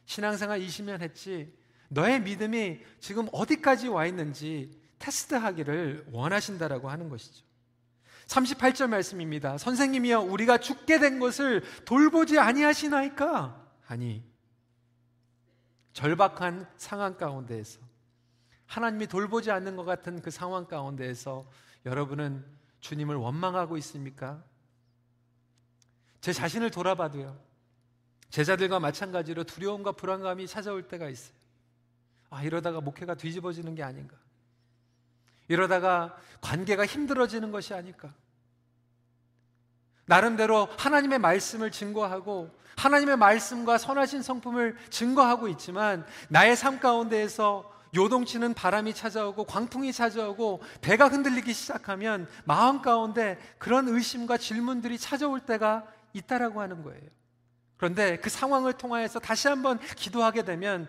신앙생활 0.06 0.60
20년 0.60 1.02
했지? 1.02 1.52
너의 1.90 2.22
믿음이 2.22 2.80
지금 3.00 3.28
어디까지 3.32 3.88
와 3.88 4.06
있는지 4.06 4.80
테스트하기를 5.00 6.08
원하신다라고 6.12 6.90
하는 6.90 7.10
것이죠. 7.10 7.46
38절 8.28 8.90
말씀입니다. 8.90 9.58
선생님이여 9.58 10.22
우리가 10.22 10.58
죽게 10.58 11.00
된 11.00 11.20
것을 11.20 11.64
돌보지 11.86 12.40
아니하시나이까? 12.40 13.66
아니 13.88 14.24
절박한 15.94 16.70
상황 16.78 17.18
가운데에서 17.18 17.80
하나님이 18.66 19.08
돌보지 19.08 19.50
않는 19.50 19.78
것 19.78 19.86
같은 19.86 20.22
그 20.22 20.30
상황 20.30 20.68
가운데에서 20.68 21.50
여러분은 21.86 22.46
주님을 22.82 23.16
원망하고 23.16 23.78
있습니까? 23.78 24.44
제 26.20 26.34
자신을 26.34 26.70
돌아봐도요. 26.70 27.40
제자들과 28.30 28.80
마찬가지로 28.80 29.46
두려움과 29.46 29.94
불안감이 29.94 30.48
찾아올 30.48 30.88
때가 30.90 31.08
있어요. 31.10 31.37
아, 32.30 32.44
이러다가 32.44 32.82
목회가 32.82 33.16
뒤집어지는 33.16 33.76
게 33.76 33.84
아닌가. 33.84 34.16
이러다가 35.48 36.18
관계가 36.42 36.86
힘들어지는 36.86 37.52
것이 37.52 37.74
아닐까. 37.74 38.14
나름대로 40.06 40.68
하나님의 40.78 41.20
말씀을 41.20 41.72
증거하고 41.72 42.50
하나님의 42.78 43.18
말씀과 43.18 43.78
선하신 43.78 44.22
성품을 44.22 44.78
증거하고 44.90 45.48
있지만 45.50 46.06
나의 46.30 46.56
삶 46.56 46.80
가운데에서 46.80 47.74
요동치는 47.96 48.54
바람이 48.54 48.94
찾아오고 48.94 49.46
광풍이 49.46 49.92
찾아오고 49.92 50.62
배가 50.82 51.08
흔들리기 51.08 51.54
시작하면 51.54 52.28
마음 52.46 52.82
가운데 52.82 53.40
그런 53.58 53.88
의심과 53.88 54.38
질문들이 54.38 54.98
찾아올 54.98 55.40
때가 55.40 55.86
있다라고 56.14 56.62
하는 56.62 56.84
거예요. 56.84 57.02
그런데 57.78 58.18
그 58.18 58.30
상황을 58.30 58.74
통하여서 58.74 59.20
다시 59.20 59.48
한번 59.48 59.80
기도하게 59.80 60.44
되면 60.44 60.88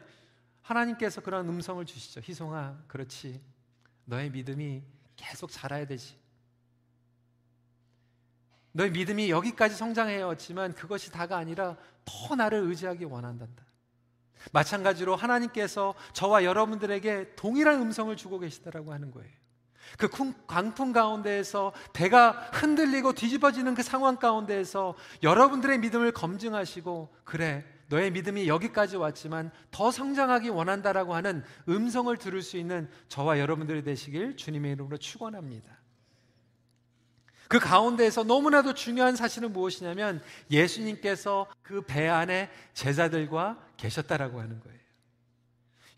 하나님께서 0.69 1.23
그런 1.23 1.49
음성을 1.49 1.85
주시죠. 1.85 2.21
희송아, 2.23 2.77
그렇지. 2.87 3.41
너의 4.05 4.31
믿음이 4.31 4.83
계속 5.17 5.51
자라야 5.51 5.87
되지. 5.87 6.17
너의 8.73 8.91
믿음이 8.91 9.31
여기까지 9.31 9.75
성장해왔지만 9.75 10.75
그것이 10.75 11.11
다가 11.11 11.39
아니라 11.39 11.77
더 12.05 12.35
나를 12.35 12.61
의지하기 12.61 13.05
원한단다. 13.05 13.65
마찬가지로 14.53 15.17
하나님께서 15.17 15.95
저와 16.13 16.45
여러분들에게 16.45 17.35
동일한 17.35 17.81
음성을 17.81 18.15
주고 18.17 18.39
계시다라고 18.39 18.93
하는 18.93 19.11
거예요. 19.11 19.31
그 19.97 20.09
광풍 20.47 20.93
가운데에서 20.93 21.73
배가 21.95 22.33
흔들리고 22.53 23.15
뒤집어지는 23.15 23.75
그 23.75 23.83
상황 23.83 24.17
가운데에서 24.17 24.95
여러분들의 25.23 25.79
믿음을 25.79 26.13
검증하시고 26.13 27.15
그래 27.25 27.65
너의 27.89 28.11
믿음이 28.11 28.49
여기까지 28.49 28.97
왔지만 28.97 29.51
더 29.71 29.91
성장하기 29.91 30.51
원한다라고 30.51 31.15
하는 31.15 31.43
음성을 31.69 32.15
들을 32.17 32.43
수 32.43 32.57
있는 32.57 32.89
저와 33.09 33.39
여러분들이 33.39 33.83
되시길 33.83 34.37
주님의 34.37 34.73
이름으로 34.73 34.97
축원합니다. 34.99 35.79
그 37.49 37.59
가운데에서 37.59 38.25
너무나도 38.25 38.75
중요한 38.75 39.17
사실은 39.17 39.55
무엇이냐면 39.55 40.23
예수님께서 40.51 41.47
그 41.63 41.81
배 41.81 42.07
안에 42.07 42.51
제자들과 42.75 43.59
계셨다라고 43.79 44.39
하는 44.41 44.61
거예요. 44.61 44.79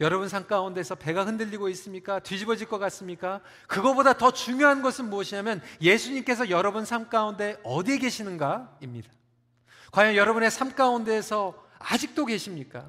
여러분 0.01 0.29
삶 0.29 0.47
가운데서 0.47 0.95
배가 0.95 1.25
흔들리고 1.27 1.69
있습니까? 1.71 2.21
뒤집어질 2.21 2.69
것 2.69 2.79
같습니까? 2.79 3.41
그거보다 3.67 4.15
더 4.15 4.31
중요한 4.31 4.81
것은 4.81 5.11
무엇이냐면 5.11 5.61
예수님께서 5.83 6.49
여러분 6.51 6.85
삶 6.85 7.09
가운데 7.11 7.59
어디에 7.65 7.99
계시는가입니다. 7.99 9.11
과연 9.93 10.15
여러분의 10.15 10.51
삶 10.53 10.75
가운데에서 10.75 11.69
아직도 11.81 12.27
계십니까? 12.27 12.89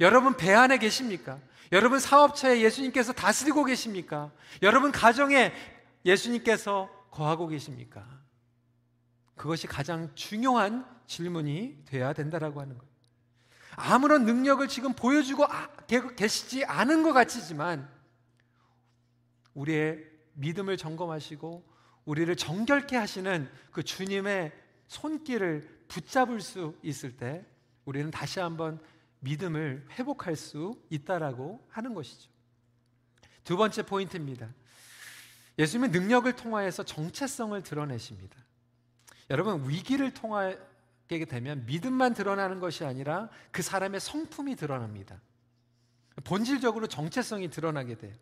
여러분 0.00 0.36
배 0.36 0.52
안에 0.52 0.78
계십니까? 0.78 1.38
여러분 1.70 2.00
사업처에 2.00 2.60
예수님께서 2.60 3.12
다스리고 3.12 3.64
계십니까? 3.64 4.32
여러분 4.62 4.90
가정에 4.90 5.52
예수님께서 6.04 6.90
거하고 7.10 7.46
계십니까? 7.46 8.04
그것이 9.36 9.66
가장 9.66 10.10
중요한 10.14 10.84
질문이 11.06 11.84
돼야 11.86 12.12
된다라고 12.12 12.60
하는 12.60 12.76
거예요. 12.76 12.92
아무런 13.76 14.24
능력을 14.24 14.66
지금 14.68 14.92
보여주고 14.92 15.46
아, 15.46 15.68
계시지 16.16 16.64
않은 16.64 17.02
것 17.02 17.12
같지만 17.12 17.88
우리의 19.54 20.04
믿음을 20.34 20.76
점검하시고 20.76 21.70
우리를 22.04 22.34
정결케 22.36 22.96
하시는 22.96 23.50
그 23.70 23.82
주님의 23.82 24.52
손길을 24.88 25.84
붙잡을 25.88 26.40
수 26.40 26.74
있을 26.82 27.16
때 27.16 27.46
우리는 27.84 28.10
다시 28.10 28.40
한번 28.40 28.80
믿음을 29.20 29.86
회복할 29.92 30.36
수 30.36 30.80
있다라고 30.90 31.64
하는 31.70 31.94
것이죠. 31.94 32.30
두 33.44 33.56
번째 33.56 33.82
포인트입니다. 33.82 34.48
예수님의 35.58 35.90
능력을 35.90 36.34
통하여서 36.34 36.84
정체성을 36.84 37.60
드러내십니다. 37.62 38.36
여러분 39.30 39.68
위기를 39.68 40.12
통하게 40.12 41.24
되면 41.28 41.64
믿음만 41.66 42.14
드러나는 42.14 42.60
것이 42.60 42.84
아니라 42.84 43.28
그 43.50 43.62
사람의 43.62 44.00
성품이 44.00 44.56
드러납니다. 44.56 45.20
본질적으로 46.24 46.86
정체성이 46.86 47.50
드러나게 47.50 47.96
돼요. 47.96 48.14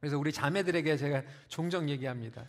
그래서 0.00 0.18
우리 0.18 0.32
자매들에게 0.32 0.96
제가 0.96 1.22
종종 1.48 1.88
얘기합니다. 1.88 2.46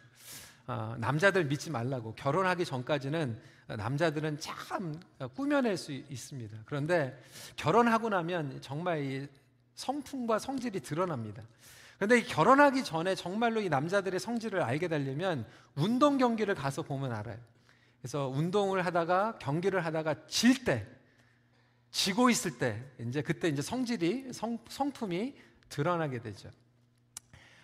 어, 0.72 0.96
남자들 1.00 1.44
믿지 1.46 1.70
말라고 1.70 2.16
결혼하기 2.16 2.64
전까지는 2.64 3.38
남자들은 3.68 4.40
참 4.40 4.98
꾸며낼 5.36 5.76
수 5.76 5.92
있습니다. 5.92 6.60
그런데 6.66 7.22
결혼하고 7.58 8.08
나면 8.08 8.62
정말 8.62 9.04
이 9.04 9.28
성품과 9.76 10.40
성질이 10.40 10.80
드러납니다. 10.80 11.44
그런데 11.98 12.24
결혼하기 12.24 12.86
전에 12.86 13.16
정말로 13.16 13.60
이 13.60 13.68
남자들의 13.68 14.18
성질을 14.18 14.62
알게 14.62 14.88
되려면 14.88 15.46
운동 15.76 16.18
경기를 16.18 16.56
가서 16.56 16.84
보면 16.84 17.12
알아요. 17.12 17.38
그래서 18.00 18.30
운동을 18.30 18.86
하다가 18.86 19.40
경기를 19.40 19.86
하다가 19.86 20.28
질 20.28 20.64
때, 20.64 20.88
지고 21.92 22.30
있을 22.30 22.58
때, 22.58 22.82
이제 23.00 23.22
그때 23.22 23.50
이제 23.50 23.62
성질이 23.62 24.32
성, 24.32 24.58
성품이 24.70 25.36
드러나게 25.68 26.22
되죠. 26.22 26.50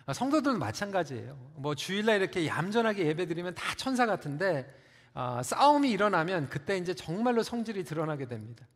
아, 0.08 0.14
성도들도 0.14 0.58
마찬가지예요. 0.58 1.38
뭐 1.56 1.74
주일날 1.74 2.22
이렇게 2.22 2.46
얌전하게 2.46 3.08
예배드리면 3.08 3.54
다 3.54 3.74
천사 3.76 4.06
같은데 4.06 4.66
아, 5.12 5.42
싸움이 5.42 5.90
일어나면 5.90 6.48
그때 6.48 6.78
이제 6.78 6.94
정말로 6.94 7.42
성질이 7.42 7.84
드러나게 7.84 8.26
됩니다. 8.26 8.66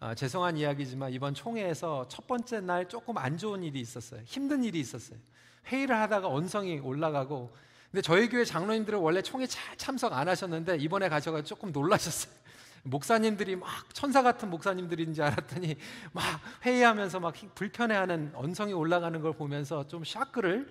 아, 0.00 0.16
죄송한 0.16 0.56
이야기지만 0.56 1.12
이번 1.12 1.34
총회에서 1.34 2.08
첫 2.08 2.26
번째 2.26 2.62
날 2.62 2.88
조금 2.88 3.16
안 3.16 3.38
좋은 3.38 3.62
일이 3.62 3.78
있었어요. 3.78 4.22
힘든 4.24 4.64
일이 4.64 4.80
있었어요. 4.80 5.20
회의를 5.68 5.96
하다가 6.00 6.26
언성이 6.26 6.80
올라가고 6.80 7.52
근데 7.92 8.02
저희 8.02 8.28
교회 8.28 8.44
장로님들은 8.44 8.98
원래 8.98 9.22
총회 9.22 9.46
잘 9.46 9.76
참석 9.76 10.12
안 10.14 10.26
하셨는데 10.26 10.78
이번에 10.78 11.08
가셔가 11.08 11.44
조금 11.44 11.70
놀라셨어요. 11.70 12.34
목사님들이 12.82 13.56
막 13.56 13.68
천사 13.94 14.22
같은 14.22 14.50
목사님들인지 14.50 15.22
알았더니 15.22 15.76
막 16.12 16.24
회의하면서 16.64 17.20
막 17.20 17.34
불편해하는 17.54 18.32
언성이 18.34 18.72
올라가는 18.72 19.20
걸 19.20 19.32
보면서 19.34 19.86
좀 19.86 20.04
샤크를 20.04 20.68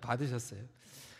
받으셨어요. 0.00 0.60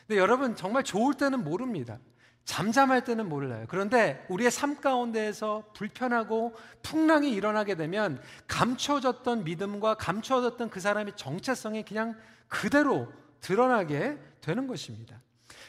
근데 0.06 0.20
여러분 0.20 0.54
정말 0.54 0.82
좋을 0.82 1.14
때는 1.14 1.44
모릅니다. 1.44 1.98
잠잠할 2.44 3.04
때는 3.04 3.28
몰라요. 3.28 3.64
그런데 3.68 4.24
우리의 4.28 4.50
삶 4.50 4.80
가운데에서 4.80 5.64
불편하고 5.74 6.54
풍랑이 6.82 7.30
일어나게 7.30 7.74
되면 7.74 8.20
감춰졌던 8.46 9.44
믿음과 9.44 9.94
감춰졌던 9.94 10.68
그 10.68 10.78
사람의 10.78 11.14
정체성이 11.16 11.84
그냥 11.84 12.14
그대로 12.48 13.10
드러나게 13.40 14.18
되는 14.42 14.66
것입니다. 14.66 15.20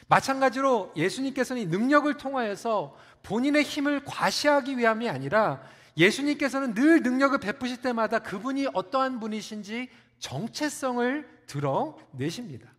마찬가지로 0.08 0.92
예수님께서는 0.96 1.68
능력을 1.68 2.12
통하여서 2.16 2.96
본인의 3.22 3.62
힘을 3.62 4.04
과시하기 4.04 4.78
위함이 4.78 5.08
아니라 5.08 5.62
예수님께서는 5.96 6.74
늘 6.74 7.02
능력을 7.02 7.38
베푸실 7.38 7.78
때마다 7.78 8.18
그분이 8.20 8.68
어떠한 8.72 9.18
분이신지 9.18 9.88
정체성을 10.18 11.28
드러내십니다. 11.46 12.70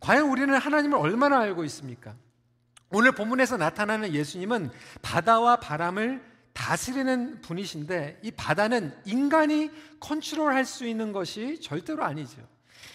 과연 0.00 0.28
우리는 0.28 0.54
하나님을 0.54 0.96
얼마나 0.98 1.40
알고 1.40 1.64
있습니까? 1.64 2.14
오늘 2.90 3.12
본문에서 3.12 3.56
나타나는 3.56 4.14
예수님은 4.14 4.70
바다와 5.02 5.56
바람을 5.56 6.22
다스리는 6.54 7.40
분이신데 7.42 8.20
이 8.22 8.30
바다는 8.30 8.96
인간이 9.04 9.70
컨트롤할 10.00 10.64
수 10.64 10.86
있는 10.86 11.12
것이 11.12 11.60
절대로 11.60 12.04
아니죠. 12.04 12.40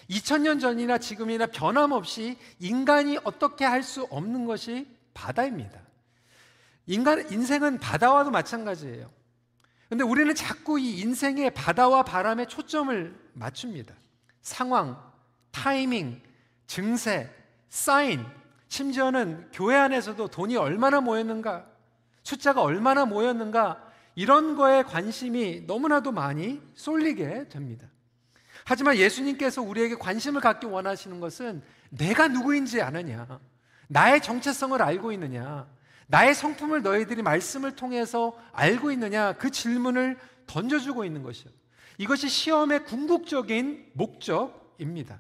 2000년 0.10 0.60
전이나 0.60 0.98
지금이나 0.98 1.48
변함없이 1.48 2.38
인간이 2.60 3.18
어떻게 3.24 3.66
할 3.66 3.84
수 3.84 4.04
없는 4.10 4.46
것이 4.46 4.88
바다입니다. 5.14 5.80
인간 6.88 7.32
인생은 7.32 7.80
바다와도 7.80 8.32
마찬가지예요. 8.32 9.10
근데 9.90 10.04
우리는 10.04 10.34
자꾸 10.34 10.80
이 10.80 11.00
인생의 11.00 11.52
바다와 11.52 12.04
바람에 12.04 12.48
초점을 12.48 13.16
맞춥니다. 13.34 13.94
상황, 14.42 15.00
타이밍, 15.52 16.22
증세, 16.66 17.30
사인, 17.70 18.26
심지어는 18.70 19.50
교회 19.54 19.76
안에서도 19.76 20.28
돈이 20.30 20.58
얼마나 20.58 21.00
모였는가, 21.00 21.68
숫자가 22.24 22.62
얼마나 22.62 23.06
모였는가, 23.06 23.92
이런 24.16 24.56
거에 24.56 24.84
관심이 24.84 25.62
너무나도 25.68 26.12
많이 26.12 26.62
쏠리게 26.76 27.50
됩니다. 27.50 27.88
하지만 28.66 28.96
예수님께서 28.96 29.62
우리에게 29.62 29.96
관심을 29.96 30.42
갖기 30.42 30.66
원하시는 30.68 31.20
것은 31.20 31.62
내가 31.90 32.28
누구인지 32.28 32.82
아느냐, 32.82 33.40
나의 33.88 34.22
정체성을 34.22 34.82
알고 34.82 35.12
있느냐, 35.14 35.68
나의 36.08 36.34
성품을 36.36 36.82
너희들이 36.82 37.22
말씀을 37.22 37.76
통해서 37.76 38.38
알고 38.52 38.92
있느냐, 38.92 39.34
그 39.34 39.52
질문을 39.52 40.18
던져주고 40.48 41.06
있는 41.06 41.24
것이요. 41.24 41.52
이것이 41.98 42.30
시험의 42.30 42.86
궁극적인 42.86 43.92
목적입니다. 43.94 45.20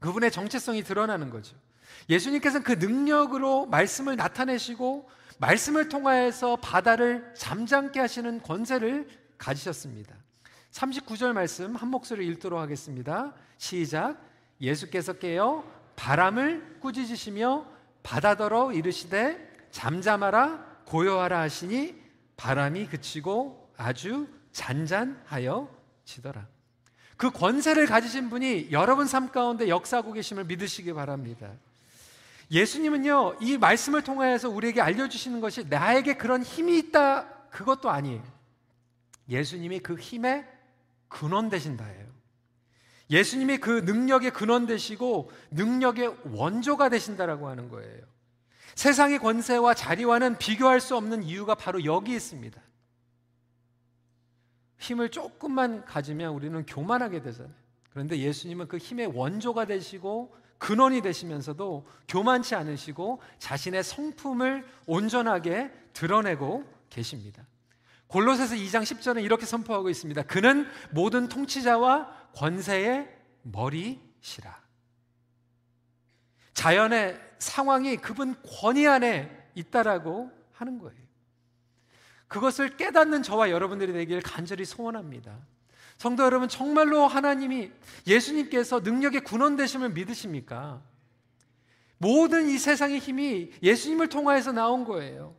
그분의 0.00 0.30
정체성이 0.30 0.82
드러나는 0.82 1.30
거죠. 1.30 1.56
예수님께서는 2.08 2.64
그 2.64 2.72
능력으로 2.72 3.66
말씀을 3.66 4.16
나타내시고 4.16 5.08
말씀을 5.38 5.88
통하여서 5.88 6.56
바다를 6.56 7.32
잠잠게 7.34 8.00
하시는 8.00 8.42
권세를 8.42 9.08
가지셨습니다. 9.38 10.14
39절 10.76 11.32
말씀 11.32 11.74
한 11.74 11.88
목소리 11.88 12.26
읽도록 12.26 12.60
하겠습니다. 12.60 13.32
시작. 13.56 14.18
예수께서 14.60 15.14
깨어 15.14 15.64
바람을 15.96 16.80
꾸짖으시며 16.80 17.66
바다더러 18.02 18.72
이르시되 18.72 19.68
잠잠하라 19.70 20.82
고요하라 20.84 21.40
하시니 21.40 21.94
바람이 22.36 22.88
그치고 22.88 23.70
아주 23.78 24.28
잔잔하여 24.52 25.74
지더라. 26.04 26.46
그 27.16 27.30
권세를 27.30 27.86
가지신 27.86 28.28
분이 28.28 28.68
여러분 28.70 29.06
삶 29.06 29.32
가운데 29.32 29.68
역사하고 29.68 30.12
계심을 30.12 30.44
믿으시기 30.44 30.92
바랍니다. 30.92 31.50
예수님은요, 32.50 33.38
이 33.40 33.56
말씀을 33.56 34.02
통하여서 34.02 34.50
우리에게 34.50 34.82
알려주시는 34.82 35.40
것이 35.40 35.64
나에게 35.68 36.18
그런 36.18 36.42
힘이 36.42 36.78
있다, 36.78 37.26
그것도 37.48 37.88
아니에요. 37.88 38.22
예수님이 39.28 39.80
그 39.80 39.96
힘의 39.96 40.55
근원 41.16 41.48
되신다예요. 41.48 42.06
예수님이 43.08 43.56
그 43.56 43.70
능력의 43.70 44.32
근원 44.32 44.66
되시고 44.66 45.30
능력의 45.50 46.14
원조가 46.24 46.90
되신다라고 46.90 47.48
하는 47.48 47.70
거예요. 47.70 48.02
세상의 48.74 49.20
권세와 49.20 49.72
자리와는 49.72 50.36
비교할 50.36 50.78
수 50.78 50.94
없는 50.94 51.22
이유가 51.22 51.54
바로 51.54 51.82
여기 51.86 52.14
있습니다. 52.14 52.60
힘을 54.78 55.10
조금만 55.10 55.86
가지면 55.86 56.34
우리는 56.34 56.66
교만하게 56.66 57.22
되잖아요. 57.22 57.54
그런데 57.90 58.18
예수님은 58.18 58.68
그 58.68 58.76
힘의 58.76 59.06
원조가 59.06 59.64
되시고 59.64 60.36
근원이 60.58 61.00
되시면서도 61.00 61.86
교만치 62.08 62.54
않으시고 62.54 63.22
자신의 63.38 63.84
성품을 63.84 64.66
온전하게 64.84 65.72
드러내고 65.94 66.70
계십니다. 66.90 67.46
골로새서 68.08 68.54
2장 68.54 68.82
10절은 68.82 69.24
이렇게 69.24 69.46
선포하고 69.46 69.90
있습니다. 69.90 70.22
그는 70.24 70.66
모든 70.90 71.28
통치자와 71.28 72.30
권세의 72.34 73.08
머리시라. 73.42 74.60
자연의 76.54 77.20
상황이 77.38 77.96
그분 77.96 78.34
권위 78.42 78.86
안에 78.86 79.30
있다라고 79.54 80.30
하는 80.52 80.78
거예요. 80.78 81.06
그것을 82.28 82.76
깨닫는 82.76 83.22
저와 83.22 83.50
여러분들이 83.50 83.92
되기를 83.92 84.22
간절히 84.22 84.64
소원합니다. 84.64 85.38
성도 85.98 86.24
여러분, 86.24 86.48
정말로 86.48 87.06
하나님이 87.06 87.70
예수님께서 88.06 88.80
능력의 88.80 89.22
군원 89.22 89.56
되심을 89.56 89.90
믿으십니까? 89.90 90.82
모든 91.98 92.48
이 92.48 92.58
세상의 92.58 92.98
힘이 92.98 93.52
예수님을 93.62 94.08
통하여서 94.08 94.52
나온 94.52 94.84
거예요. 94.84 95.34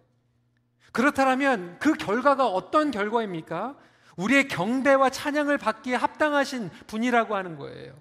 그렇다면 0.97 1.77
그 1.77 1.93
결과가 1.93 2.47
어떤 2.47 2.89
결과입니까? 2.89 3.75
우리의 4.15 4.47
경배와 4.47 5.11
찬양을 5.11 5.59
받기에 5.59 5.93
합당하신 5.93 6.71
분이라고 6.87 7.35
하는 7.35 7.55
거예요. 7.55 7.93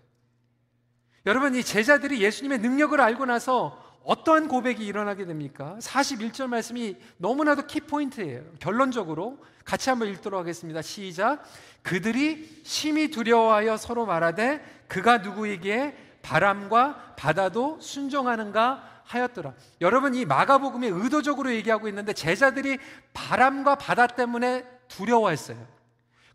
여러분, 1.27 1.55
이 1.55 1.63
제자들이 1.63 2.23
예수님의 2.23 2.61
능력을 2.61 2.99
알고 2.99 3.27
나서 3.27 3.85
어떠한 4.03 4.49
고백이 4.49 4.83
일어나게 4.87 5.27
됩니까? 5.27 5.77
41절 5.79 6.47
말씀이 6.47 6.97
너무나도 7.19 7.67
키포인트예요. 7.67 8.45
결론적으로 8.61 9.45
같이 9.67 9.91
한번 9.91 10.09
읽도록 10.09 10.41
하겠습니다. 10.41 10.81
시작. 10.81 11.45
그들이 11.83 12.63
심히 12.65 13.11
두려워하여 13.11 13.77
서로 13.77 14.07
말하되 14.07 14.85
그가 14.89 15.19
누구이기에 15.19 15.95
바람과 16.23 17.15
바다도 17.17 17.79
순종하는가 17.79 18.96
하였더라. 19.07 19.55
여러분 19.81 20.14
이 20.14 20.25
마가복음이 20.25 20.88
의도적으로 20.88 21.53
얘기하고 21.53 21.88
있는데 21.88 22.12
제자들이 22.12 22.79
바람과 23.12 23.77
바다 23.77 24.07
때문에 24.07 24.64
두려워했어요. 24.88 25.57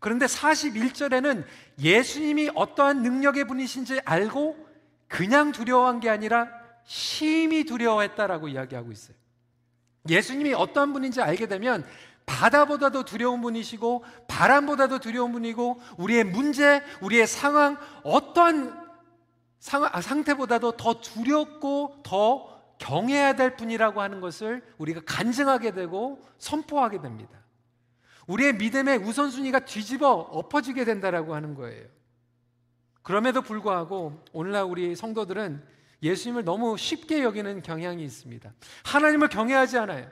그런데 0.00 0.26
41절에는 0.26 1.44
예수님이 1.78 2.50
어떠한 2.54 3.02
능력의 3.02 3.46
분이신지 3.46 4.00
알고 4.04 4.56
그냥 5.06 5.52
두려워한 5.52 6.00
게 6.00 6.08
아니라 6.10 6.48
심히 6.84 7.64
두려워했다라고 7.64 8.48
이야기하고 8.48 8.90
있어요. 8.90 9.16
예수님이 10.08 10.54
어떠한 10.54 10.92
분인지 10.92 11.20
알게 11.20 11.46
되면 11.46 11.86
바다보다도 12.26 13.04
두려운 13.04 13.40
분이시고 13.42 14.04
바람보다도 14.26 14.98
두려운 14.98 15.32
분이고 15.32 15.80
우리의 15.98 16.24
문제, 16.24 16.82
우리의 17.00 17.26
상황, 17.26 17.76
어떠한 18.02 18.82
아, 19.92 20.00
상태보다도 20.00 20.72
더 20.72 21.00
두렵고 21.00 22.00
더 22.02 22.51
경해야 22.78 23.34
될 23.34 23.56
분이라고 23.56 24.00
하는 24.00 24.20
것을 24.20 24.62
우리가 24.78 25.02
간증하게 25.06 25.72
되고 25.72 26.20
선포하게 26.38 27.00
됩니다. 27.00 27.38
우리의 28.26 28.54
믿음의 28.54 28.98
우선순위가 28.98 29.60
뒤집어 29.60 30.10
엎어지게 30.12 30.84
된다라고 30.84 31.34
하는 31.34 31.54
거예요. 31.54 31.86
그럼에도 33.02 33.42
불구하고 33.42 34.24
오늘날 34.32 34.64
우리 34.64 34.94
성도들은 34.94 35.64
예수님을 36.02 36.44
너무 36.44 36.76
쉽게 36.76 37.22
여기는 37.22 37.62
경향이 37.62 38.02
있습니다. 38.04 38.52
하나님을 38.84 39.28
경외하지 39.28 39.78
않아요. 39.78 40.10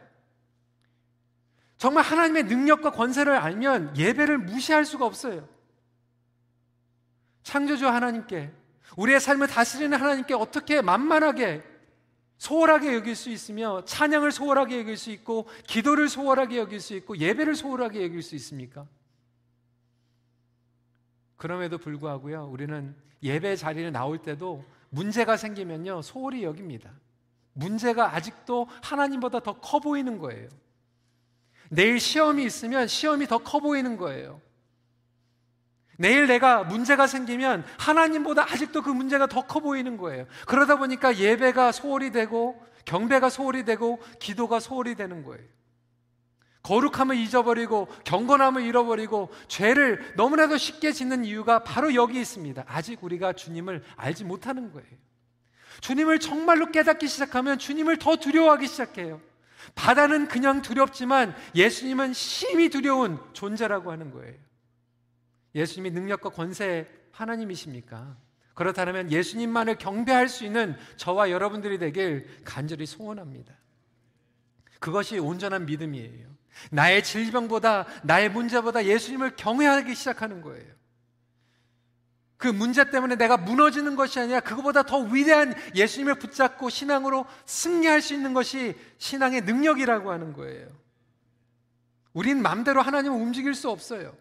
정말 1.76 2.04
하나님의 2.04 2.44
능력과 2.44 2.90
권세를 2.92 3.32
알면 3.36 3.96
예배를 3.96 4.38
무시할 4.38 4.84
수가 4.84 5.06
없어요. 5.06 5.48
창조주 7.42 7.88
하나님께, 7.88 8.52
우리의 8.96 9.18
삶을 9.18 9.46
다스리는 9.46 9.98
하나님께 9.98 10.34
어떻게 10.34 10.82
만만하게 10.82 11.64
소홀하게 12.40 12.94
여길 12.94 13.14
수 13.16 13.28
있으며 13.28 13.84
찬양을 13.84 14.32
소홀하게 14.32 14.78
여길 14.80 14.96
수 14.96 15.10
있고 15.10 15.46
기도를 15.66 16.08
소홀하게 16.08 16.56
여길 16.56 16.80
수 16.80 16.94
있고 16.94 17.18
예배를 17.18 17.54
소홀하게 17.54 18.02
여길 18.04 18.22
수 18.22 18.34
있습니까? 18.36 18.86
그럼에도 21.36 21.76
불구하고요. 21.76 22.48
우리는 22.50 22.96
예배 23.22 23.56
자리에 23.56 23.90
나올 23.90 24.16
때도 24.18 24.64
문제가 24.88 25.36
생기면요. 25.36 26.00
소홀히 26.00 26.42
여깁니다. 26.42 26.90
문제가 27.52 28.14
아직도 28.14 28.68
하나님보다 28.82 29.40
더 29.40 29.52
커 29.60 29.78
보이는 29.78 30.18
거예요. 30.18 30.48
내일 31.68 32.00
시험이 32.00 32.44
있으면 32.46 32.88
시험이 32.88 33.26
더 33.26 33.38
커 33.38 33.60
보이는 33.60 33.98
거예요. 33.98 34.40
내일 36.00 36.26
내가 36.26 36.64
문제가 36.64 37.06
생기면 37.06 37.62
하나님보다 37.76 38.50
아직도 38.50 38.80
그 38.80 38.88
문제가 38.88 39.26
더 39.26 39.42
커 39.42 39.60
보이는 39.60 39.98
거예요. 39.98 40.26
그러다 40.46 40.76
보니까 40.76 41.18
예배가 41.18 41.72
소홀히 41.72 42.10
되고 42.10 42.58
경배가 42.86 43.28
소홀히 43.28 43.66
되고 43.66 44.00
기도가 44.18 44.60
소홀히 44.60 44.94
되는 44.94 45.22
거예요. 45.22 45.44
거룩함을 46.62 47.16
잊어버리고 47.16 47.86
경건함을 48.04 48.62
잃어버리고 48.62 49.28
죄를 49.48 50.14
너무나도 50.16 50.56
쉽게 50.56 50.92
짓는 50.92 51.26
이유가 51.26 51.64
바로 51.64 51.94
여기 51.94 52.18
있습니다. 52.18 52.64
아직 52.66 53.04
우리가 53.04 53.34
주님을 53.34 53.84
알지 53.96 54.24
못하는 54.24 54.72
거예요. 54.72 54.88
주님을 55.82 56.18
정말로 56.18 56.70
깨닫기 56.70 57.08
시작하면 57.08 57.58
주님을 57.58 57.98
더 57.98 58.16
두려워하기 58.16 58.66
시작해요. 58.68 59.20
바다는 59.74 60.28
그냥 60.28 60.62
두렵지만 60.62 61.34
예수님은 61.54 62.14
심히 62.14 62.70
두려운 62.70 63.18
존재라고 63.34 63.90
하는 63.92 64.10
거예요. 64.12 64.34
예수님이 65.54 65.90
능력과 65.90 66.30
권세 66.30 66.88
하나님이십니까? 67.12 68.16
그렇다면 68.54 69.10
예수님만을 69.10 69.78
경배할 69.78 70.28
수 70.28 70.44
있는 70.44 70.76
저와 70.96 71.30
여러분들이 71.30 71.78
되길 71.78 72.26
간절히 72.44 72.86
소원합니다. 72.86 73.54
그것이 74.78 75.18
온전한 75.18 75.66
믿음이에요. 75.66 76.28
나의 76.70 77.02
질병보다, 77.02 77.86
나의 78.02 78.30
문제보다 78.30 78.84
예수님을 78.84 79.36
경외하기 79.36 79.94
시작하는 79.94 80.42
거예요. 80.42 80.80
그 82.36 82.48
문제 82.48 82.90
때문에 82.90 83.16
내가 83.16 83.36
무너지는 83.36 83.96
것이 83.96 84.18
아니라 84.18 84.40
그거보다 84.40 84.82
더 84.82 84.98
위대한 84.98 85.54
예수님을 85.74 86.14
붙잡고 86.14 86.70
신앙으로 86.70 87.26
승리할 87.44 88.00
수 88.00 88.14
있는 88.14 88.32
것이 88.32 88.74
신앙의 88.96 89.42
능력이라고 89.42 90.10
하는 90.10 90.32
거예요. 90.32 90.68
우린 92.14 92.40
마음대로 92.40 92.80
하나님을 92.80 93.18
움직일 93.18 93.54
수 93.54 93.68
없어요. 93.68 94.16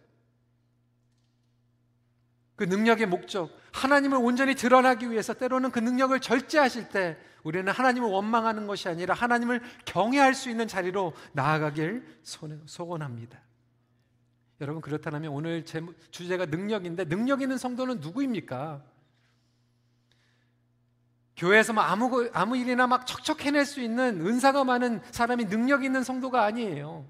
그 2.60 2.66
능력의 2.66 3.06
목적, 3.06 3.58
하나님을 3.72 4.18
온전히 4.18 4.54
드러나기 4.54 5.10
위해서 5.10 5.34
때로는 5.34 5.72
그 5.72 5.80
능력을 5.80 6.20
절제하실 6.20 6.90
때 6.90 7.18
우리는 7.42 7.72
하나님을 7.72 8.10
원망하는 8.10 8.68
것이 8.68 8.90
아니라 8.90 9.14
하나님을 9.14 9.62
경외할 9.86 10.34
수 10.34 10.50
있는 10.50 10.68
자리로 10.68 11.14
나아가길 11.32 12.04
소원합니다. 12.66 13.40
여러분 14.60 14.82
그렇다면 14.82 15.28
오늘 15.28 15.64
제 15.64 15.82
주제가 16.12 16.48
능력인데 16.48 17.06
능력 17.06 17.42
있는 17.42 17.58
성도는 17.58 18.02
누구입니까? 18.02 18.84
교회에서 21.38 21.72
뭐 21.72 21.82
아무 21.84 22.30
아무 22.34 22.58
일이나 22.58 22.88
막 22.88 23.08
척척 23.08 23.46
해낼 23.46 23.64
수 23.64 23.80
있는 23.80 24.20
은사가 24.20 24.66
많은 24.66 25.00
사람이 25.12 25.46
능력 25.46 25.86
있는 25.86 26.04
성도가 26.04 26.44
아니에요. 26.44 27.08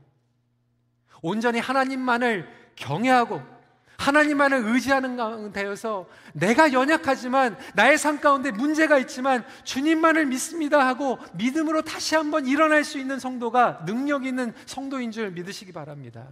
온전히 1.24 1.58
하나님만을 1.58 2.48
경외하고 2.76 3.59
하나님만을 4.00 4.64
의지하는 4.66 5.18
가운데여서 5.18 6.08
내가 6.34 6.72
연약하지만 6.72 7.58
나의 7.74 7.98
삶 7.98 8.20
가운데 8.20 8.50
문제가 8.50 8.98
있지만 8.98 9.46
주님만을 9.66 10.26
믿습니다 10.26 10.88
하고 10.88 11.20
믿음으로 11.34 11.82
다시 11.82 12.16
한번 12.16 12.48
일어날 12.48 12.86
수 12.86 12.98
있는 12.98 13.20
성도가 13.20 13.84
능력 13.86 14.26
있는 14.26 14.54
성도인 14.66 15.12
줄 15.12 15.32
믿으시기 15.32 15.74
바랍니다. 15.74 16.26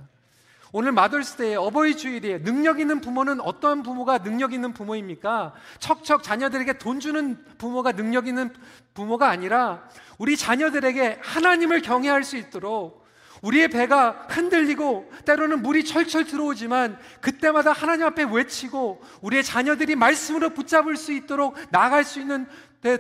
오늘 0.71 0.91
마더스데이 0.91 1.56
어버이 1.56 1.95
주일이에요. 1.95 2.43
능력 2.43 2.80
있는 2.80 2.99
부모는 3.01 3.41
어떤 3.41 3.84
부모가 3.84 4.19
능력 4.19 4.53
있는 4.53 4.73
부모입니까? 4.73 5.53
척척 5.80 6.23
자녀들에게 6.23 6.77
돈 6.77 6.99
주는 6.99 7.38
부모가 7.58 7.93
능력 7.93 8.27
있는 8.27 8.53
부모가 8.93 9.30
아니라 9.30 9.84
우리 10.17 10.36
자녀들에게 10.36 11.19
하나님을 11.21 11.82
경외할 11.82 12.23
수 12.23 12.38
있도록 12.38 13.06
우리의 13.41 13.67
배가 13.67 14.28
흔들리고 14.30 15.12
때로는 15.26 15.62
물이 15.62 15.86
철철 15.86 16.26
들어오지만 16.26 16.97
그때마다 17.21 17.71
하나님 17.71 18.06
앞에 18.06 18.23
외치고 18.23 19.02
우리의 19.21 19.43
자녀들이 19.43 19.95
말씀으로 19.95 20.52
붙잡을 20.52 20.97
수 20.97 21.12
있도록 21.13 21.56
나아갈 21.69 22.04
수 22.04 22.19
있는 22.19 22.47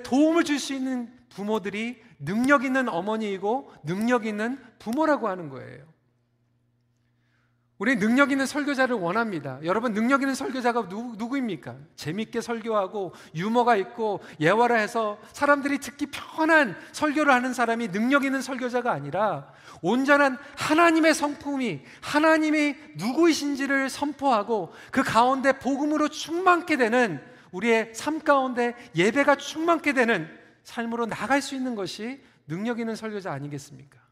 도움을 0.03 0.43
줄 0.43 0.59
수 0.59 0.73
있는 0.73 1.11
부모들이 1.29 2.01
능력 2.19 2.63
있는 2.63 2.89
어머니이고 2.89 3.71
능력 3.83 4.25
있는 4.25 4.57
부모라고 4.79 5.27
하는 5.27 5.49
거예요. 5.49 5.85
우리 7.79 7.95
능력 7.97 8.31
있는 8.31 8.47
설교자를 8.47 8.95
원합니다. 8.95 9.59
여러분 9.63 9.93
능력 9.93 10.21
있는 10.21 10.33
설교자가 10.33 10.89
누구, 10.89 11.15
누구입니까? 11.15 11.75
재밌게 11.95 12.41
설교하고 12.41 13.13
유머가 13.35 13.75
있고 13.75 14.19
예화를 14.39 14.79
해서 14.79 15.19
사람들이 15.33 15.77
듣기 15.77 16.07
편한 16.07 16.75
설교를 16.91 17.31
하는 17.31 17.53
사람이 17.53 17.89
능력 17.89 18.25
있는 18.25 18.41
설교자가 18.41 18.91
아니라 18.91 19.51
온전한 19.83 20.37
하나님의 20.55 21.13
성품이 21.13 21.81
하나님이 22.01 22.75
누구이신지를 22.95 23.89
선포하고 23.89 24.73
그 24.91 25.03
가운데 25.03 25.59
복음으로 25.59 26.07
충만케 26.09 26.77
되는 26.77 27.21
우리의 27.51 27.93
삶 27.93 28.19
가운데 28.19 28.73
예배가 28.95 29.35
충만케 29.35 29.93
되는 29.93 30.27
삶으로 30.63 31.05
나갈 31.05 31.43
수 31.43 31.53
있는 31.53 31.75
것이 31.75 32.21
능력 32.47 32.79
있는 32.79 32.95
설교자 32.95 33.31
아니겠습니까? 33.31 34.06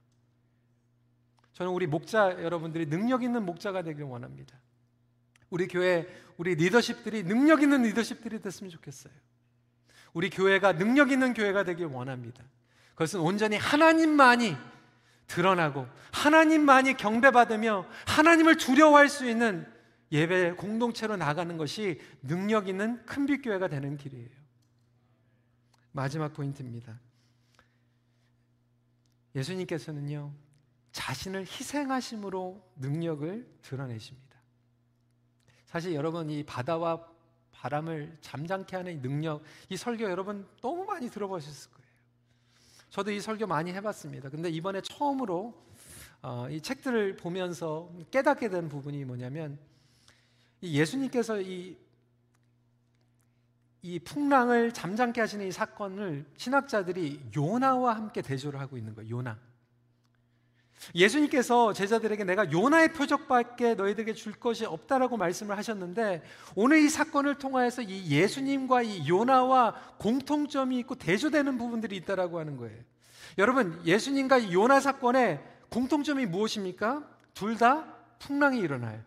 저는 1.55 1.71
우리 1.71 1.87
목자 1.87 2.43
여러분들이 2.43 2.85
능력 2.85 3.23
있는 3.23 3.45
목자가 3.45 3.81
되길 3.81 4.03
원합니다. 4.03 4.59
우리 5.49 5.67
교회 5.67 6.05
우리 6.35 6.53
리더십들이 6.53 7.23
능력 7.23 7.63
있는 7.63 7.81
리더십들이 7.83 8.41
됐으면 8.41 8.69
좋겠어요. 8.69 9.13
우리 10.13 10.29
교회가 10.29 10.77
능력 10.77 11.11
있는 11.11 11.33
교회가 11.33 11.63
되길 11.63 11.85
원합니다. 11.85 12.43
그것은 12.89 13.21
온전히 13.21 13.55
하나님만이 13.55 14.57
드러나고 15.27 15.87
하나님만이 16.11 16.95
경배받으며 16.95 17.87
하나님을 18.05 18.57
두려워할 18.57 19.07
수 19.07 19.27
있는 19.29 19.65
예배 20.11 20.53
공동체로 20.53 21.15
나가는 21.15 21.55
것이 21.55 22.01
능력 22.21 22.67
있는 22.67 23.03
큰빛 23.05 23.43
교회가 23.43 23.69
되는 23.69 23.95
길이에요. 23.95 24.29
마지막 25.93 26.33
포인트입니다. 26.33 26.99
예수님께서는요. 29.35 30.44
자신을 30.95 31.41
희생하심으로 31.41 32.63
능력을 32.77 33.45
드러내십니다. 33.61 34.39
사실 35.65 35.93
여러분 35.93 36.29
이 36.29 36.41
바다와 36.43 37.05
바람을 37.51 38.17
잠잠케 38.21 38.77
하는 38.77 39.01
능력, 39.01 39.43
이 39.67 39.75
설교 39.75 40.05
여러분 40.05 40.47
너무 40.61 40.85
많이 40.85 41.09
들어보셨을 41.09 41.71
거예요. 41.71 41.85
저도 42.89 43.11
이 43.11 43.19
설교 43.19 43.45
많이 43.45 43.73
해봤습니다. 43.73 44.29
근데 44.29 44.49
이번에 44.49 44.79
처음으로 44.79 45.65
어, 46.21 46.47
이 46.49 46.61
책들을 46.61 47.17
보면서 47.17 47.91
깨닫게 48.09 48.47
된 48.47 48.69
부분이 48.69 49.03
뭐냐면 49.03 49.59
이 50.61 50.79
예수님께서 50.79 51.41
이, 51.41 51.77
이 53.81 53.99
풍랑을 53.99 54.71
잠잠케 54.71 55.19
하시는 55.19 55.45
이 55.45 55.51
사건을 55.51 56.25
신학자들이 56.37 57.31
요나와 57.35 57.97
함께 57.97 58.21
대조를 58.21 58.61
하고 58.61 58.77
있는 58.77 58.95
거예요. 58.95 59.17
요나. 59.17 59.54
예수님께서 60.93 61.73
제자들에게 61.73 62.23
내가 62.25 62.51
요나의 62.51 62.93
표적밖에 62.93 63.75
너희들에게 63.75 64.13
줄 64.13 64.33
것이 64.33 64.65
없다라고 64.65 65.17
말씀을 65.17 65.57
하셨는데 65.57 66.21
오늘 66.55 66.79
이 66.79 66.89
사건을 66.89 67.35
통하여서 67.35 67.81
이 67.83 68.09
예수님과 68.11 68.83
이 68.83 69.07
요나와 69.07 69.73
공통점이 69.97 70.77
있고 70.79 70.95
대조되는 70.95 71.57
부분들이 71.57 71.95
있다라고 71.97 72.39
하는 72.39 72.57
거예요. 72.57 72.77
여러분, 73.37 73.81
예수님과 73.85 74.37
이 74.37 74.53
요나 74.53 74.79
사건의 74.79 75.41
공통점이 75.69 76.25
무엇입니까? 76.25 77.03
둘 77.33 77.57
다 77.57 77.85
풍랑이 78.19 78.59
일어나요. 78.59 78.99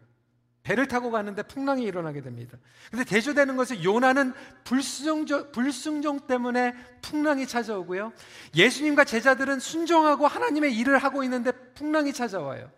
배를 0.68 0.86
타고 0.86 1.10
가는데 1.10 1.42
풍랑이 1.44 1.82
일어나게 1.82 2.20
됩니다. 2.20 2.58
근데 2.90 3.02
대조되는 3.02 3.56
것은 3.56 3.82
요나는 3.82 4.34
불순종, 4.64 5.50
불순종 5.50 6.26
때문에 6.26 6.74
풍랑이 7.00 7.46
찾아오고요. 7.46 8.12
예수님과 8.54 9.04
제자들은 9.04 9.60
순종하고 9.60 10.26
하나님의 10.26 10.76
일을 10.76 10.98
하고 10.98 11.24
있는데 11.24 11.52
풍랑이 11.72 12.12
찾아와요. 12.12 12.70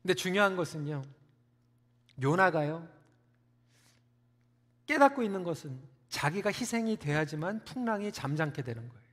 근데 0.00 0.14
중요한 0.14 0.56
것은요. 0.56 1.02
요나가요. 2.22 2.88
깨닫고 4.86 5.22
있는 5.22 5.44
것은 5.44 5.78
자기가 6.08 6.50
희생이 6.52 6.96
돼야지만 6.96 7.64
풍랑이 7.66 8.12
잠잠게 8.12 8.62
되는 8.62 8.88
거예요. 8.88 9.03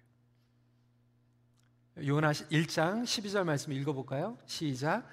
요나 2.05 2.31
1장 2.31 3.03
12절 3.03 3.43
말씀 3.43 3.71
읽어볼까요? 3.73 4.37
시작. 4.45 5.03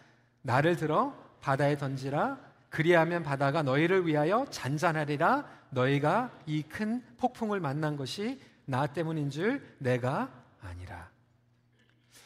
나를 0.42 0.76
들어 0.76 1.14
바다에 1.40 1.76
던지라. 1.76 2.38
그리하면 2.70 3.22
바다가 3.22 3.62
너희를 3.62 4.06
위하여 4.06 4.46
잔잔하리라. 4.50 5.46
너희가 5.70 6.30
이 6.46 6.62
큰 6.62 7.02
폭풍을 7.18 7.60
만난 7.60 7.96
것이 7.96 8.40
나 8.64 8.86
때문인 8.86 9.30
줄 9.30 9.62
내가 9.78 10.30
아니라. 10.60 11.08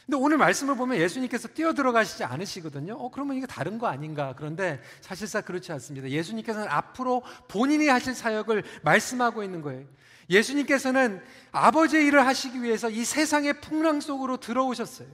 근데 0.04 0.16
오늘 0.16 0.36
말씀을 0.36 0.76
보면 0.76 0.98
예수님께서 0.98 1.48
뛰어 1.48 1.72
들어가시지 1.72 2.24
않으시거든요. 2.24 2.94
어, 2.94 3.10
그러면 3.10 3.36
이게 3.36 3.46
다른 3.46 3.78
거 3.78 3.86
아닌가? 3.86 4.34
그런데 4.36 4.80
사실상 5.00 5.42
그렇지 5.42 5.70
않습니다. 5.72 6.10
예수님께서는 6.10 6.66
앞으로 6.68 7.22
본인이 7.48 7.86
하실 7.86 8.14
사역을 8.14 8.64
말씀하고 8.82 9.44
있는 9.44 9.62
거예요. 9.62 9.86
예수님께서는 10.30 11.22
아버지의 11.50 12.06
일을 12.06 12.26
하시기 12.26 12.62
위해서 12.62 12.88
이 12.88 13.04
세상의 13.04 13.60
풍랑 13.60 14.00
속으로 14.00 14.38
들어오셨어요. 14.38 15.08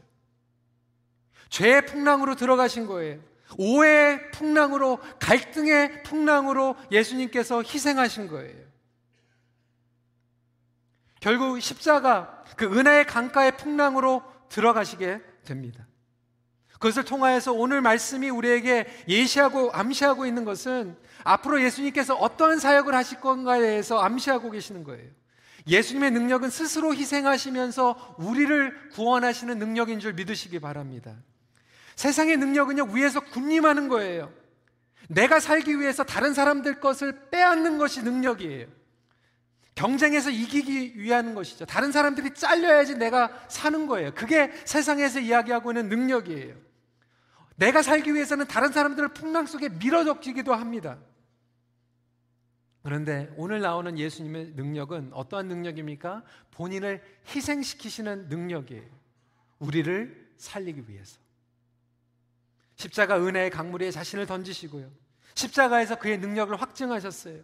죄의 1.49 1.87
풍랑으로 1.87 2.37
들어가신 2.37 2.87
거예요. 2.87 3.21
오해의 3.57 4.31
풍랑으로, 4.33 4.99
갈등의 5.19 6.03
풍랑으로 6.03 6.77
예수님께서 6.93 7.63
희생하신 7.63 8.29
거예요. 8.29 8.69
결국 11.21 11.61
십자가, 11.61 12.45
그 12.57 12.67
은혜의 12.67 13.07
강가의 13.07 13.57
풍랑으로 13.57 14.23
들어가시게 14.49 15.21
됩니다. 15.45 15.88
그것을 16.79 17.05
통하여서 17.05 17.53
오늘 17.53 17.81
말씀이 17.81 18.31
우리에게 18.31 18.87
예시하고 19.09 19.73
암시하고 19.73 20.27
있는 20.27 20.45
것은 20.45 20.97
앞으로 21.25 21.63
예수님께서 21.63 22.15
어떠한 22.15 22.59
사역을 22.61 22.95
하실 22.95 23.21
건가에 23.21 23.61
대해서 23.61 23.99
암시하고 23.99 24.51
계시는 24.51 24.85
거예요. 24.85 25.11
예수님의 25.67 26.13
능력은 26.13 26.51
스스로 26.51 26.95
희생하시면서 26.95 28.17
우리를 28.19 28.91
구원하시는 28.93 29.59
능력인 29.59 30.01
줄 30.01 30.15
믿으시기 30.15 30.61
바랍니다. 30.61 31.15
세상의 31.97 32.37
능력은요, 32.37 32.85
위에서 32.93 33.21
군림하는 33.21 33.89
거예요. 33.89 34.33
내가 35.09 35.41
살기 35.41 35.81
위해서 35.81 36.05
다른 36.05 36.33
사람들 36.33 36.81
것을 36.81 37.29
빼앗는 37.31 37.79
것이 37.79 38.03
능력이에요. 38.03 38.67
경쟁에서 39.75 40.31
이기기 40.31 40.95
위한 40.97 41.35
것이죠. 41.35 41.67
다른 41.67 41.93
사람들이 41.93 42.35
잘려야지 42.35 42.97
내가 42.97 43.31
사는 43.49 43.87
거예요. 43.87 44.13
그게 44.15 44.53
세상에서 44.65 45.21
이야기하고 45.21 45.71
있는 45.71 45.89
능력이에요. 45.89 46.68
내가 47.59 47.83
살기 47.83 48.15
위해서는 48.15 48.47
다른 48.47 48.71
사람들을 48.71 49.09
풍랑 49.09 49.47
속에 49.47 49.69
밀어적기도 49.69 50.55
합니다. 50.55 50.97
그런데 52.85 53.33
오늘 53.37 53.61
나오는 53.61 53.99
예수님의 53.99 54.53
능력은 54.55 55.11
어떠한 55.13 55.49
능력입니까? 55.49 56.23
본인을 56.53 57.03
희생시키시는 57.35 58.29
능력이에요. 58.29 58.89
우리를 59.59 60.33
살리기 60.37 60.85
위해서. 60.89 61.19
십자가 62.77 63.19
은혜의 63.19 63.51
강물에 63.51 63.91
자신을 63.91 64.27
던지시고요. 64.27 64.89
십자가에서 65.35 65.97
그의 65.97 66.19
능력을 66.19 66.55
확증하셨어요. 66.61 67.43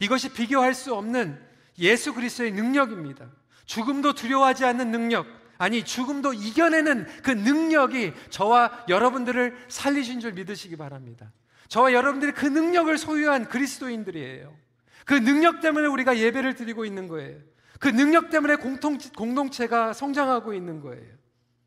이것이 0.00 0.34
비교할 0.34 0.74
수 0.74 0.94
없는 0.94 1.42
예수 1.78 2.12
그리스도의 2.12 2.52
능력입니다. 2.52 3.30
죽음도 3.64 4.12
두려워하지 4.12 4.66
않는 4.66 4.90
능력, 4.90 5.26
아니 5.58 5.84
죽음도 5.84 6.32
이겨내는 6.32 7.06
그 7.22 7.30
능력이 7.30 8.14
저와 8.30 8.86
여러분들을 8.88 9.66
살리신 9.68 10.20
줄 10.20 10.32
믿으시기 10.32 10.76
바랍니다. 10.76 11.32
저와 11.68 11.92
여러분들이 11.92 12.32
그 12.32 12.46
능력을 12.46 12.96
소유한 12.96 13.48
그리스도인들이에요. 13.48 14.56
그 15.04 15.14
능력 15.14 15.60
때문에 15.60 15.86
우리가 15.88 16.16
예배를 16.18 16.54
드리고 16.54 16.84
있는 16.84 17.08
거예요. 17.08 17.40
그 17.80 17.88
능력 17.88 18.30
때문에 18.30 18.56
공통, 18.56 18.98
공동체가 19.16 19.92
성장하고 19.92 20.54
있는 20.54 20.80
거예요. 20.80 21.18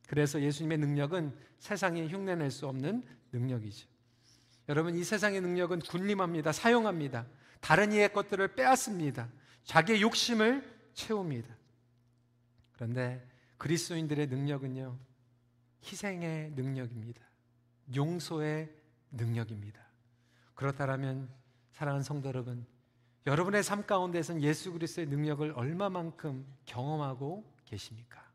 그래서 0.07 0.41
예수님의 0.41 0.77
능력은 0.79 1.33
세상에 1.59 2.07
흉내낼 2.07 2.51
수 2.51 2.67
없는 2.67 3.03
능력이죠. 3.31 3.87
여러분, 4.69 4.95
이 4.95 5.03
세상의 5.03 5.41
능력은 5.41 5.79
군림합니다. 5.79 6.51
사용합니다. 6.51 7.25
다른 7.59 7.91
이의 7.91 8.11
것들을 8.11 8.55
빼앗습니다. 8.55 9.29
자기의 9.63 10.01
욕심을 10.01 10.63
채웁니다. 10.93 11.55
그런데 12.73 13.25
그리스도인들의 13.61 14.25
능력은요, 14.25 14.97
희생의 15.83 16.53
능력입니다. 16.55 17.21
용서의 17.95 18.75
능력입니다. 19.11 19.79
그렇다면 20.55 21.29
사랑하는 21.71 22.01
성도 22.01 22.29
여러분, 22.29 22.65
여러분의 23.27 23.61
삶 23.61 23.85
가운데서는 23.85 24.41
예수 24.41 24.73
그리스도의 24.73 25.05
능력을 25.09 25.51
얼마만큼 25.51 26.43
경험하고 26.65 27.45
계십니까? 27.65 28.27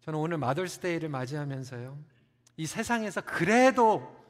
저는 0.00 0.18
오늘 0.18 0.38
마더스데이를 0.38 1.10
맞이하면서요. 1.10 1.96
이 2.56 2.66
세상에서 2.66 3.20
그래도 3.20 4.20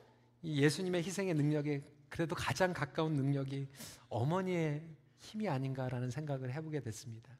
이 0.42 0.60
예수님의 0.60 1.02
희생의 1.02 1.32
능력에 1.32 1.82
그래도 2.10 2.34
가장 2.34 2.74
가까운 2.74 3.14
능력이 3.14 3.68
어머니의 4.10 4.86
힘이 5.24 5.48
아닌가라는 5.48 6.10
생각을 6.10 6.52
해보게 6.52 6.80
됐습니다. 6.80 7.36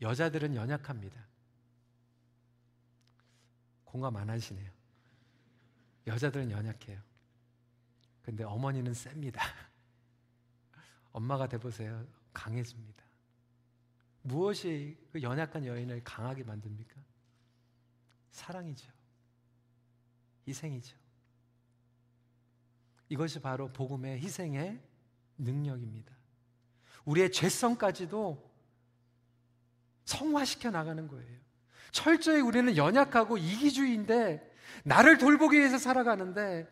여자들은 0.00 0.56
연약합니다. 0.56 1.24
공감 3.84 4.16
안 4.16 4.28
하시네요. 4.28 4.70
여자들은 6.06 6.50
연약해요. 6.50 7.00
근데 8.22 8.42
어머니는 8.42 8.92
셉니다. 8.92 9.40
엄마가 11.12 11.48
돼보세요. 11.48 12.04
강해집니다. 12.32 13.04
무엇이 14.22 14.98
그 15.12 15.22
연약한 15.22 15.64
여인을 15.64 16.02
강하게 16.02 16.42
만듭니까? 16.42 17.00
사랑이죠. 18.32 18.90
희생이죠. 20.48 20.96
이것이 23.08 23.40
바로 23.40 23.72
복음의 23.72 24.18
희생의 24.20 24.82
능력입니다. 25.38 26.23
우리의 27.04 27.32
죄성까지도 27.32 28.42
성화시켜 30.04 30.70
나가는 30.70 31.06
거예요. 31.08 31.44
철저히 31.90 32.40
우리는 32.40 32.76
연약하고 32.76 33.38
이기주의인데 33.38 34.52
나를 34.84 35.18
돌보기 35.18 35.58
위해서 35.58 35.78
살아가는데 35.78 36.68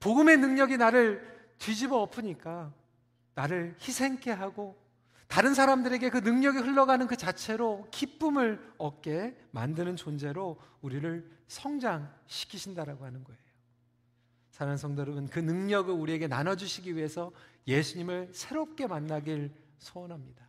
복음의 0.00 0.36
능력이 0.38 0.76
나를 0.76 1.36
뒤집어 1.58 1.98
엎으니까 2.02 2.72
나를 3.34 3.76
희생케 3.80 4.30
하고 4.30 4.76
다른 5.28 5.54
사람들에게 5.54 6.10
그 6.10 6.18
능력이 6.18 6.58
흘러가는 6.58 7.06
그 7.06 7.16
자체로 7.16 7.88
기쁨을 7.90 8.74
얻게 8.78 9.36
만드는 9.50 9.96
존재로 9.96 10.58
우리를 10.82 11.28
성장시키신다라고 11.48 13.04
하는 13.04 13.24
거예요. 13.24 13.40
사랑하는 14.50 14.78
성도 14.78 15.02
여러분, 15.02 15.26
그 15.26 15.38
능력을 15.38 15.92
우리에게 15.92 16.28
나눠주시기 16.28 16.96
위해서 16.96 17.32
예수님을 17.66 18.30
새롭게 18.32 18.86
만나길 18.86 19.52
소원합니다. 19.78 20.46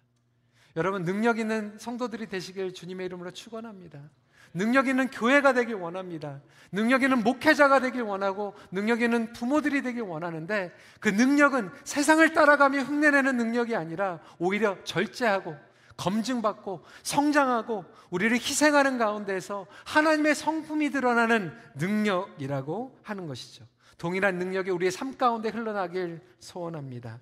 여러분 0.75 1.03
능력 1.03 1.39
있는 1.39 1.77
성도들이 1.79 2.27
되시길 2.27 2.73
주님의 2.73 3.07
이름으로 3.07 3.31
축원합니다. 3.31 4.09
능력 4.53 4.87
있는 4.87 5.09
교회가 5.09 5.53
되길 5.53 5.75
원합니다. 5.75 6.41
능력 6.71 7.03
있는 7.03 7.23
목회자가 7.23 7.79
되길 7.79 8.01
원하고 8.01 8.53
능력 8.71 9.01
있는 9.01 9.33
부모들이 9.33 9.81
되길 9.81 10.03
원하는데 10.03 10.71
그 10.99 11.09
능력은 11.09 11.71
세상을 11.83 12.33
따라가며 12.33 12.81
흉내내는 12.81 13.37
능력이 13.37 13.75
아니라 13.75 14.19
오히려 14.39 14.81
절제하고 14.83 15.55
검증받고 15.97 16.83
성장하고 17.03 17.85
우리를 18.11 18.37
희생하는 18.37 18.97
가운데서 18.97 19.65
하나님의 19.85 20.35
성품이 20.35 20.91
드러나는 20.91 21.51
능력이라고 21.75 22.99
하는 23.01 23.27
것이죠. 23.27 23.65
동일한 23.97 24.37
능력이 24.37 24.69
우리의 24.69 24.91
삶 24.91 25.17
가운데 25.17 25.49
흘러나길 25.49 26.21
소원합니다. 26.39 27.19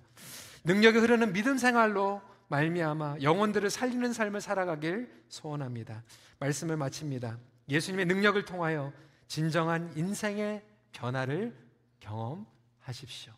능력이 0.66 0.98
흐르는 0.98 1.32
믿음 1.32 1.58
생활로 1.58 2.20
말미암아 2.48 3.18
영혼들을 3.22 3.70
살리는 3.70 4.12
삶을 4.12 4.40
살아가길 4.40 5.24
소원합니다. 5.28 6.02
말씀을 6.40 6.76
마칩니다. 6.76 7.38
예수님의 7.68 8.06
능력을 8.06 8.44
통하여 8.44 8.92
진정한 9.28 9.96
인생의 9.96 10.64
변화를 10.90 11.56
경험하십시오. 12.00 13.32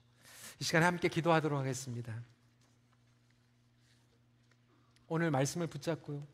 이 0.59 0.65
시간에 0.65 0.87
함께 0.87 1.09
기도하도록 1.09 1.59
하겠습니다. 1.59 2.19
오늘 5.07 5.31
말씀을 5.31 5.67
붙잡고 5.67 6.27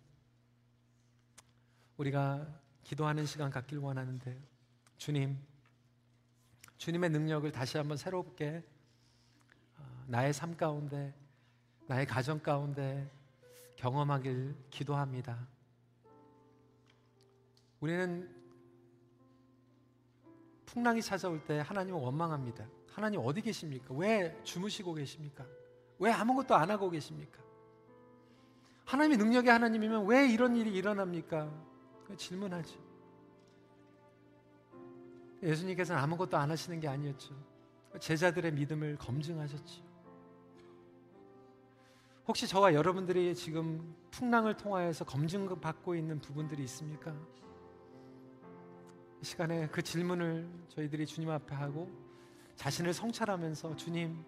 우리가 1.97 2.47
기도하는 2.85 3.27
시간 3.27 3.51
갖길 3.51 3.79
원하는데 3.79 4.41
주님, 4.99 5.39
주님의 6.79 7.11
능력을 7.11 7.51
다시 7.51 7.79
한번 7.79 7.97
새롭게 7.97 8.59
어, 8.59 8.74
나의 10.07 10.33
삶 10.33 10.57
가운데, 10.57 11.15
나의 11.87 12.07
가정 12.07 12.39
가운데 12.41 13.11
경험하길 13.77 14.57
기도합니다. 14.71 15.47
우리는 17.81 18.35
풍랑이 20.67 21.03
찾아올 21.03 21.45
때 21.45 21.61
하나님은 21.61 22.01
원망합니다. 22.01 22.67
하나님 22.91 23.21
어디 23.25 23.41
계십니까? 23.41 23.95
왜 23.95 24.41
주무시고 24.43 24.95
계십니까? 24.95 25.45
왜 25.99 26.11
아무것도 26.11 26.55
안 26.55 26.71
하고 26.71 26.91
계십니까? 26.91 27.43
하나님의 28.85 29.19
능력의 29.19 29.51
하나님이면 29.53 30.07
왜 30.07 30.29
이런 30.29 30.57
일이 30.57 30.73
일어납니까? 30.73 31.51
질문하죠. 32.17 32.79
예수님께서는 35.43 36.01
아무것도 36.01 36.37
안 36.37 36.51
하시는 36.51 36.81
게 36.81 36.89
아니었죠. 36.89 37.35
제자들의 38.01 38.53
믿음을 38.53 38.97
검증하셨죠. 38.97 39.84
혹시 42.27 42.49
저와 42.49 42.73
여러분들이 42.73 43.35
지금 43.35 43.95
풍랑을 44.11 44.57
통하여서 44.57 45.05
검증받고 45.05 45.95
있는 45.95 46.19
부분들이 46.21 46.63
있습니까? 46.65 47.15
이 49.21 49.25
시간에 49.25 49.69
그 49.69 49.83
질문을 49.83 50.49
저희들이 50.69 51.05
주님 51.05 51.29
앞에 51.29 51.55
하고 51.55 51.91
자신을 52.57 52.95
성찰하면서 52.95 53.77
주님, 53.77 54.25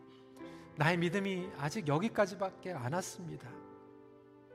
나의 0.77 0.99
믿음이 0.99 1.49
아직 1.57 1.89
여기까지밖에 1.89 2.73
안 2.73 2.93
왔습니다. 2.93 3.49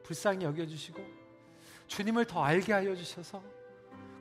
불쌍히 0.03 0.45
여겨주시고 0.45 1.01
주님을 1.87 2.25
더 2.25 2.43
알게 2.43 2.73
하여 2.73 2.95
주셔서 2.95 3.41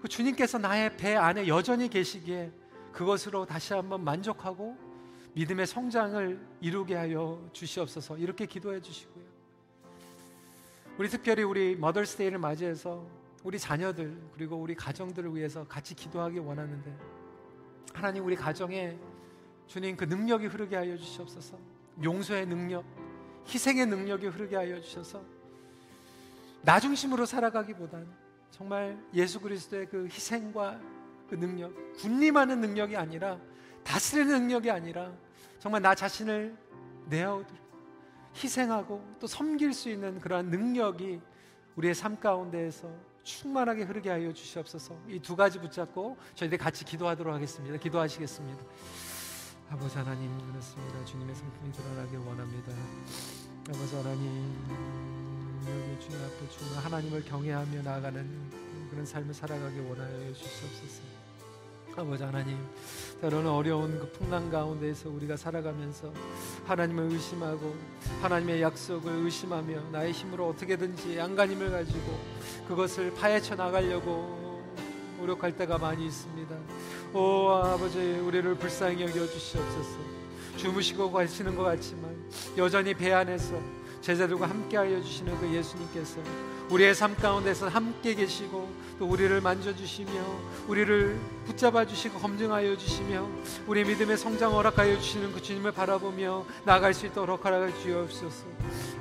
그 0.01 0.09
주님께서 0.09 0.57
나의 0.57 0.97
배 0.97 1.15
안에 1.15 1.47
여전히 1.47 1.89
계시기에 1.89 2.51
그것으로 2.93 3.45
다시 3.45 3.75
한번 3.75 4.03
만족하고 4.03 4.90
믿음의 5.35 5.67
성장을 5.67 6.41
이루게 6.61 6.95
하여 6.95 7.49
주시옵소서 7.53 8.19
이렇게 8.19 8.47
기도해 8.47 8.81
주시고요. 8.81 9.25
우리 10.99 11.09
특별히 11.09 11.43
우리 11.43 11.77
머더스데이를 11.77 12.39
맞이해서 12.39 13.07
우리 13.43 13.59
자녀들 13.59 14.21
그리고 14.35 14.57
우리 14.57 14.75
가정들을 14.75 15.35
위해서 15.35 15.67
같이 15.67 15.95
기도하기 15.95 16.39
원하는데 16.41 16.95
하나님 17.95 18.25
우리 18.25 18.37
가정에 18.37 18.99
주님 19.67 19.97
그 19.97 20.05
능력이 20.05 20.47
흐르게 20.47 20.77
하여 20.77 20.97
주시옵소서 20.97 21.59
용서의 22.03 22.47
능력 22.47 22.85
희생의 23.49 23.87
능력이 23.87 24.27
흐르게 24.27 24.57
하여 24.57 24.81
주셔서 24.81 25.23
나 26.63 26.79
중심으로 26.79 27.25
살아가기보단 27.25 28.07
정말 28.51 28.99
예수 29.15 29.41
그리스도의 29.41 29.87
그 29.87 30.05
희생과 30.05 30.81
그 31.31 31.37
능력, 31.37 31.73
군림하는 31.95 32.61
능력이 32.61 32.97
아니라 32.97 33.39
다스리는 33.85 34.33
능력이 34.41 34.71
아니라 34.71 35.13
정말 35.59 35.83
나 35.83 35.95
자신을 35.95 36.57
내어드리 37.07 37.59
희생하고 38.37 39.05
또 39.21 39.27
섬길 39.27 39.73
수 39.75 39.89
있는 39.91 40.21
그러한 40.21 40.47
능력이 40.51 41.21
우리의 41.77 41.95
삶 41.95 42.19
가운데에서 42.19 42.89
충만하게 43.23 43.83
흐르게 43.83 44.11
하여 44.11 44.33
주시옵소서. 44.33 44.97
이 45.09 45.19
두 45.21 45.37
가지 45.37 45.59
붙잡고 45.59 46.17
저희들 46.35 46.59
같이 46.59 46.85
기도하도록 46.85 47.33
하겠습니다. 47.35 47.77
기도하시겠습니다. 47.77 48.65
아버지 49.71 49.97
하나님 49.99 50.37
그렇습니다. 50.51 51.05
주님의 51.05 51.35
성품이 51.35 51.73
드러나길 51.73 52.19
원합니다. 52.19 52.73
아버지 53.69 53.95
하나님 53.97 54.55
여기 55.67 56.01
주님 56.01 56.19
앞에 56.25 56.49
주님 56.49 56.79
하나님을 56.79 57.25
경외하며 57.25 57.83
나아가는 57.83 58.89
그런 58.91 59.05
삶을 59.07 59.35
살아가기 59.35 59.79
원하여 59.81 60.33
주시옵소서. 60.33 61.20
아버지 61.97 62.23
하나님, 62.23 62.57
때로는 63.21 63.51
어려운 63.51 63.99
그 63.99 64.11
풍랑 64.13 64.51
가운데에서 64.51 65.11
우리가 65.11 65.37
살아가면서 65.37 66.13
하나님을 66.67 67.13
의심하고 67.13 67.75
하나님의 68.23 68.63
약속을 68.63 69.13
의심하며 69.13 69.91
나의 69.91 70.13
힘으로 70.13 70.49
어떻게든지 70.49 71.21
안간힘을 71.21 71.71
가지고 71.71 72.19
그것을 72.69 73.13
파헤쳐 73.15 73.57
나가려고 73.57 74.65
노력할 75.19 75.57
때가 75.57 75.79
많이 75.79 76.07
있습니다. 76.07 76.57
오 77.13 77.51
아버지, 77.51 77.99
우리를 77.99 78.55
불쌍히 78.55 79.03
여겨 79.03 79.27
주시옵소서. 79.27 79.99
주무시고 80.57 81.11
가시는 81.11 81.57
것 81.57 81.65
같지만 81.65 82.15
여전히 82.57 82.95
배 82.95 83.13
안에서 83.13 83.61
제자들과 84.01 84.49
함께하여 84.49 85.03
주시는 85.03 85.39
그 85.39 85.53
예수님께서 85.55 86.21
우리의 86.71 86.95
삶 86.95 87.17
가운데서 87.17 87.69
함께 87.69 88.15
계시고 88.15 88.71
또 88.99 89.07
우리를 89.07 89.41
만져주시며 89.41 90.11
우리를 90.69 91.19
붙잡아 91.47 91.85
주시고 91.85 92.19
검증하여 92.21 92.77
주시며 92.77 93.27
우리 93.67 93.85
믿음의 93.85 94.17
성장 94.17 94.53
허락하여 94.53 94.99
주시는 94.99 95.33
그 95.33 95.43
주님을 95.43 95.73
바라보며 95.73 96.45
나아갈 96.65 96.95
수 96.95 97.07
있도록 97.07 97.45
허락하 97.45 97.77
주옵소서. 97.81 98.45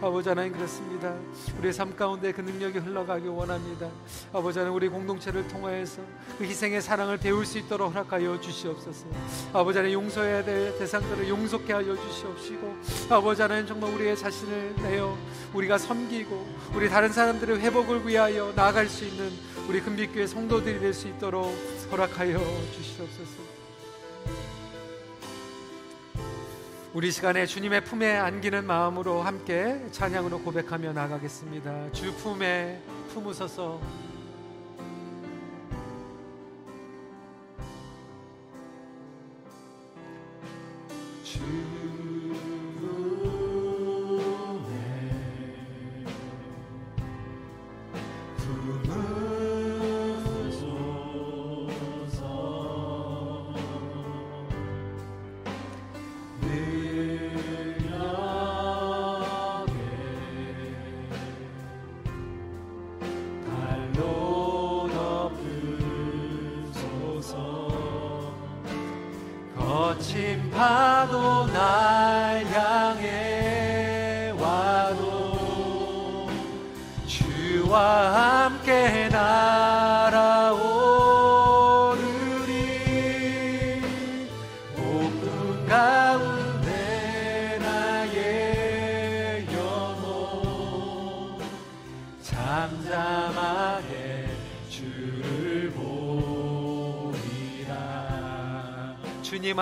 아버지 0.02 0.30
하나님 0.30 0.54
그렇습니다. 0.54 1.14
우리의 1.60 1.74
삶 1.74 1.96
가운데 1.96 2.32
그 2.32 2.42
능력이 2.42 2.80
흘러가기 2.80 3.28
원합니다. 3.28 3.90
아버지 4.34 4.58
하나님 4.58 4.76
우리 4.76 4.88
공동체를 4.88 5.48
통하여서 5.48 6.02
그 6.38 6.46
희생의 6.46 6.82
사랑을 6.82 7.18
배울 7.18 7.46
수 7.46 7.60
있도록 7.60 7.94
허락하여 7.94 8.40
주시옵소서. 8.40 9.06
아버지 9.54 9.78
하나님 9.78 10.02
용서해야 10.02 10.44
될 10.44 10.78
대상들을 10.80 11.28
용서케 11.28 11.74
하여 11.74 11.96
주시옵시고 11.96 12.78
아버지 13.10 13.42
하나님 13.42 13.68
정말 13.68 13.94
우리의 13.94 14.18
자신을 14.18 14.76
내어 14.82 15.16
우리가 15.54 15.78
섬기고 15.78 16.48
우리 16.74 16.90
다른 16.90 17.12
사람들의 17.12 17.59
회복을 17.60 18.08
위하여 18.08 18.52
나아갈 18.56 18.88
수 18.88 19.06
있는 19.06 19.32
우리 19.68 19.82
금빛교회 19.82 20.28
성도들이 20.28 20.80
될 20.80 20.94
수 20.94 21.08
있도록 21.08 21.54
허락하여 21.92 22.40
주시옵소서. 22.74 23.50
우리 26.94 27.12
시간에 27.12 27.46
주님의 27.46 27.84
품에 27.84 28.18
안기는 28.18 28.66
마음으로 28.66 29.22
함께 29.22 29.80
찬양으로 29.92 30.40
고백하며 30.40 30.94
나가겠습니다. 30.94 31.92
주 31.92 32.14
품에 32.16 32.82
품으소서. 33.14 33.80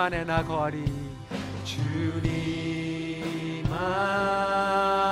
안에 0.08 0.24
나 0.24 0.42
거하리. 0.42 0.86
주님 1.64 2.22
안에 3.70 5.04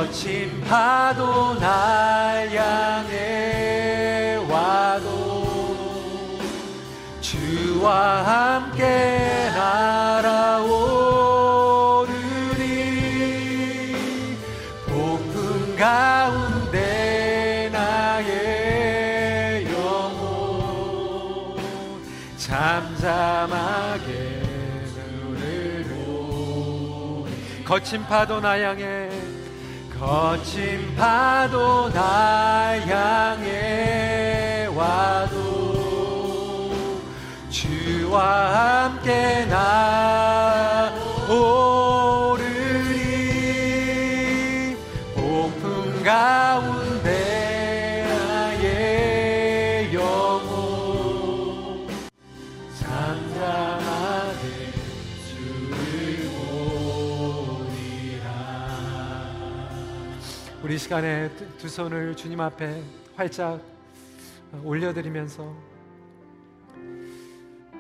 거친 0.10 0.60
파도 0.62 1.54
날 1.60 2.50
향해 2.50 4.38
와도 4.50 5.46
주와 7.22 8.58
함께 8.58 9.52
날아오르리 9.54 10.40
폭풍 14.88 15.76
가운데 15.76 17.70
나의 17.72 19.68
영혼 19.72 21.56
잠잠하게 22.36 24.10
거친 27.64 28.04
파도 28.08 28.42
나 28.42 28.60
향해 28.60 29.09
거친 30.00 30.96
파도 30.96 31.90
나 31.92 32.80
향해 32.88 34.68
와도 34.74 35.38
주와 37.50 38.86
함께 38.86 39.46
나 39.50 40.94
오르리. 41.28 42.48
폭풍 45.16 46.02
가운데 46.02 46.89
시간에 60.80 61.30
두- 61.36 61.58
두 61.58 61.70
손을 61.70 62.16
주님 62.16 62.40
앞에 62.40 62.82
활짝 63.16 63.62
올려드리면서 64.64 65.54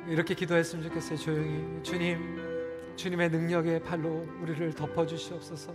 이렇게 0.08 0.34
기도했으면 0.36 0.84
좋겠어요. 0.84 1.18
조용히. 1.18 1.82
주님 1.84 2.50
주님의 2.97 3.30
능력의 3.30 3.84
팔로 3.84 4.28
우리를 4.41 4.74
덮어 4.74 5.06
주시옵소서. 5.06 5.74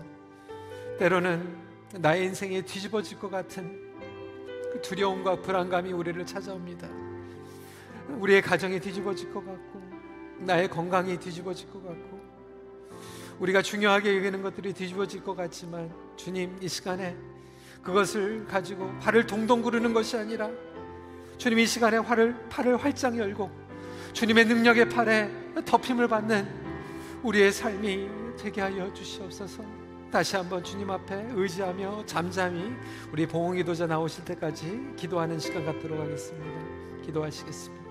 때로는 0.99 1.57
나의 1.99 2.27
인생이 2.27 2.61
뒤집어질 2.63 3.19
것 3.19 3.31
같은 3.31 3.81
그 4.73 4.83
두려움과 4.83 5.41
불안감이 5.41 5.93
우리를 5.93 6.27
찾아옵니다. 6.27 6.87
우리의 8.19 8.43
가정이 8.43 8.79
뒤집어질 8.81 9.33
것 9.33 9.45
같고 9.47 9.83
나의 10.41 10.69
건강이 10.69 11.19
뒤집어질 11.19 11.71
것 11.71 11.83
같고 11.83 12.14
우리가 13.41 13.63
중요하게 13.63 14.17
여기는 14.17 14.43
것들이 14.43 14.73
뒤집어질 14.73 15.23
것 15.23 15.35
같지만 15.35 15.93
주님 16.17 16.57
이 16.61 16.69
시간에 16.69 17.17
그것을 17.83 18.47
가지고 18.47 18.91
팔을 19.01 19.27
동동 19.27 19.63
구르는 19.63 19.93
것이 19.93 20.17
아니라 20.17 20.51
주님 21.37 21.59
이 21.59 21.67
시간에 21.67 22.01
팔을 22.01 22.49
팔을 22.49 22.77
활짝 22.77 23.17
열고 23.19 23.51
주님의 24.13 24.47
능력의 24.47 24.89
팔에 24.89 25.31
덮임을 25.65 26.09
받는 26.09 26.49
우리의 27.23 27.53
삶이 27.53 28.09
되게 28.39 28.61
하여 28.61 28.93
주시옵소서. 28.93 29.65
다시 30.11 30.37
한번 30.37 30.63
주님 30.63 30.89
앞에 30.91 31.31
의지하며 31.35 32.07
잠잠히 32.07 32.73
우리 33.11 33.27
봉홍 33.27 33.57
기도자 33.57 33.87
나오실 33.87 34.25
때까지 34.25 34.93
기도하는 34.97 35.41
시간 35.41 35.65
갖도록 35.65 35.99
하겠습니다. 35.99 37.03
기도하시겠습니다. 37.05 37.84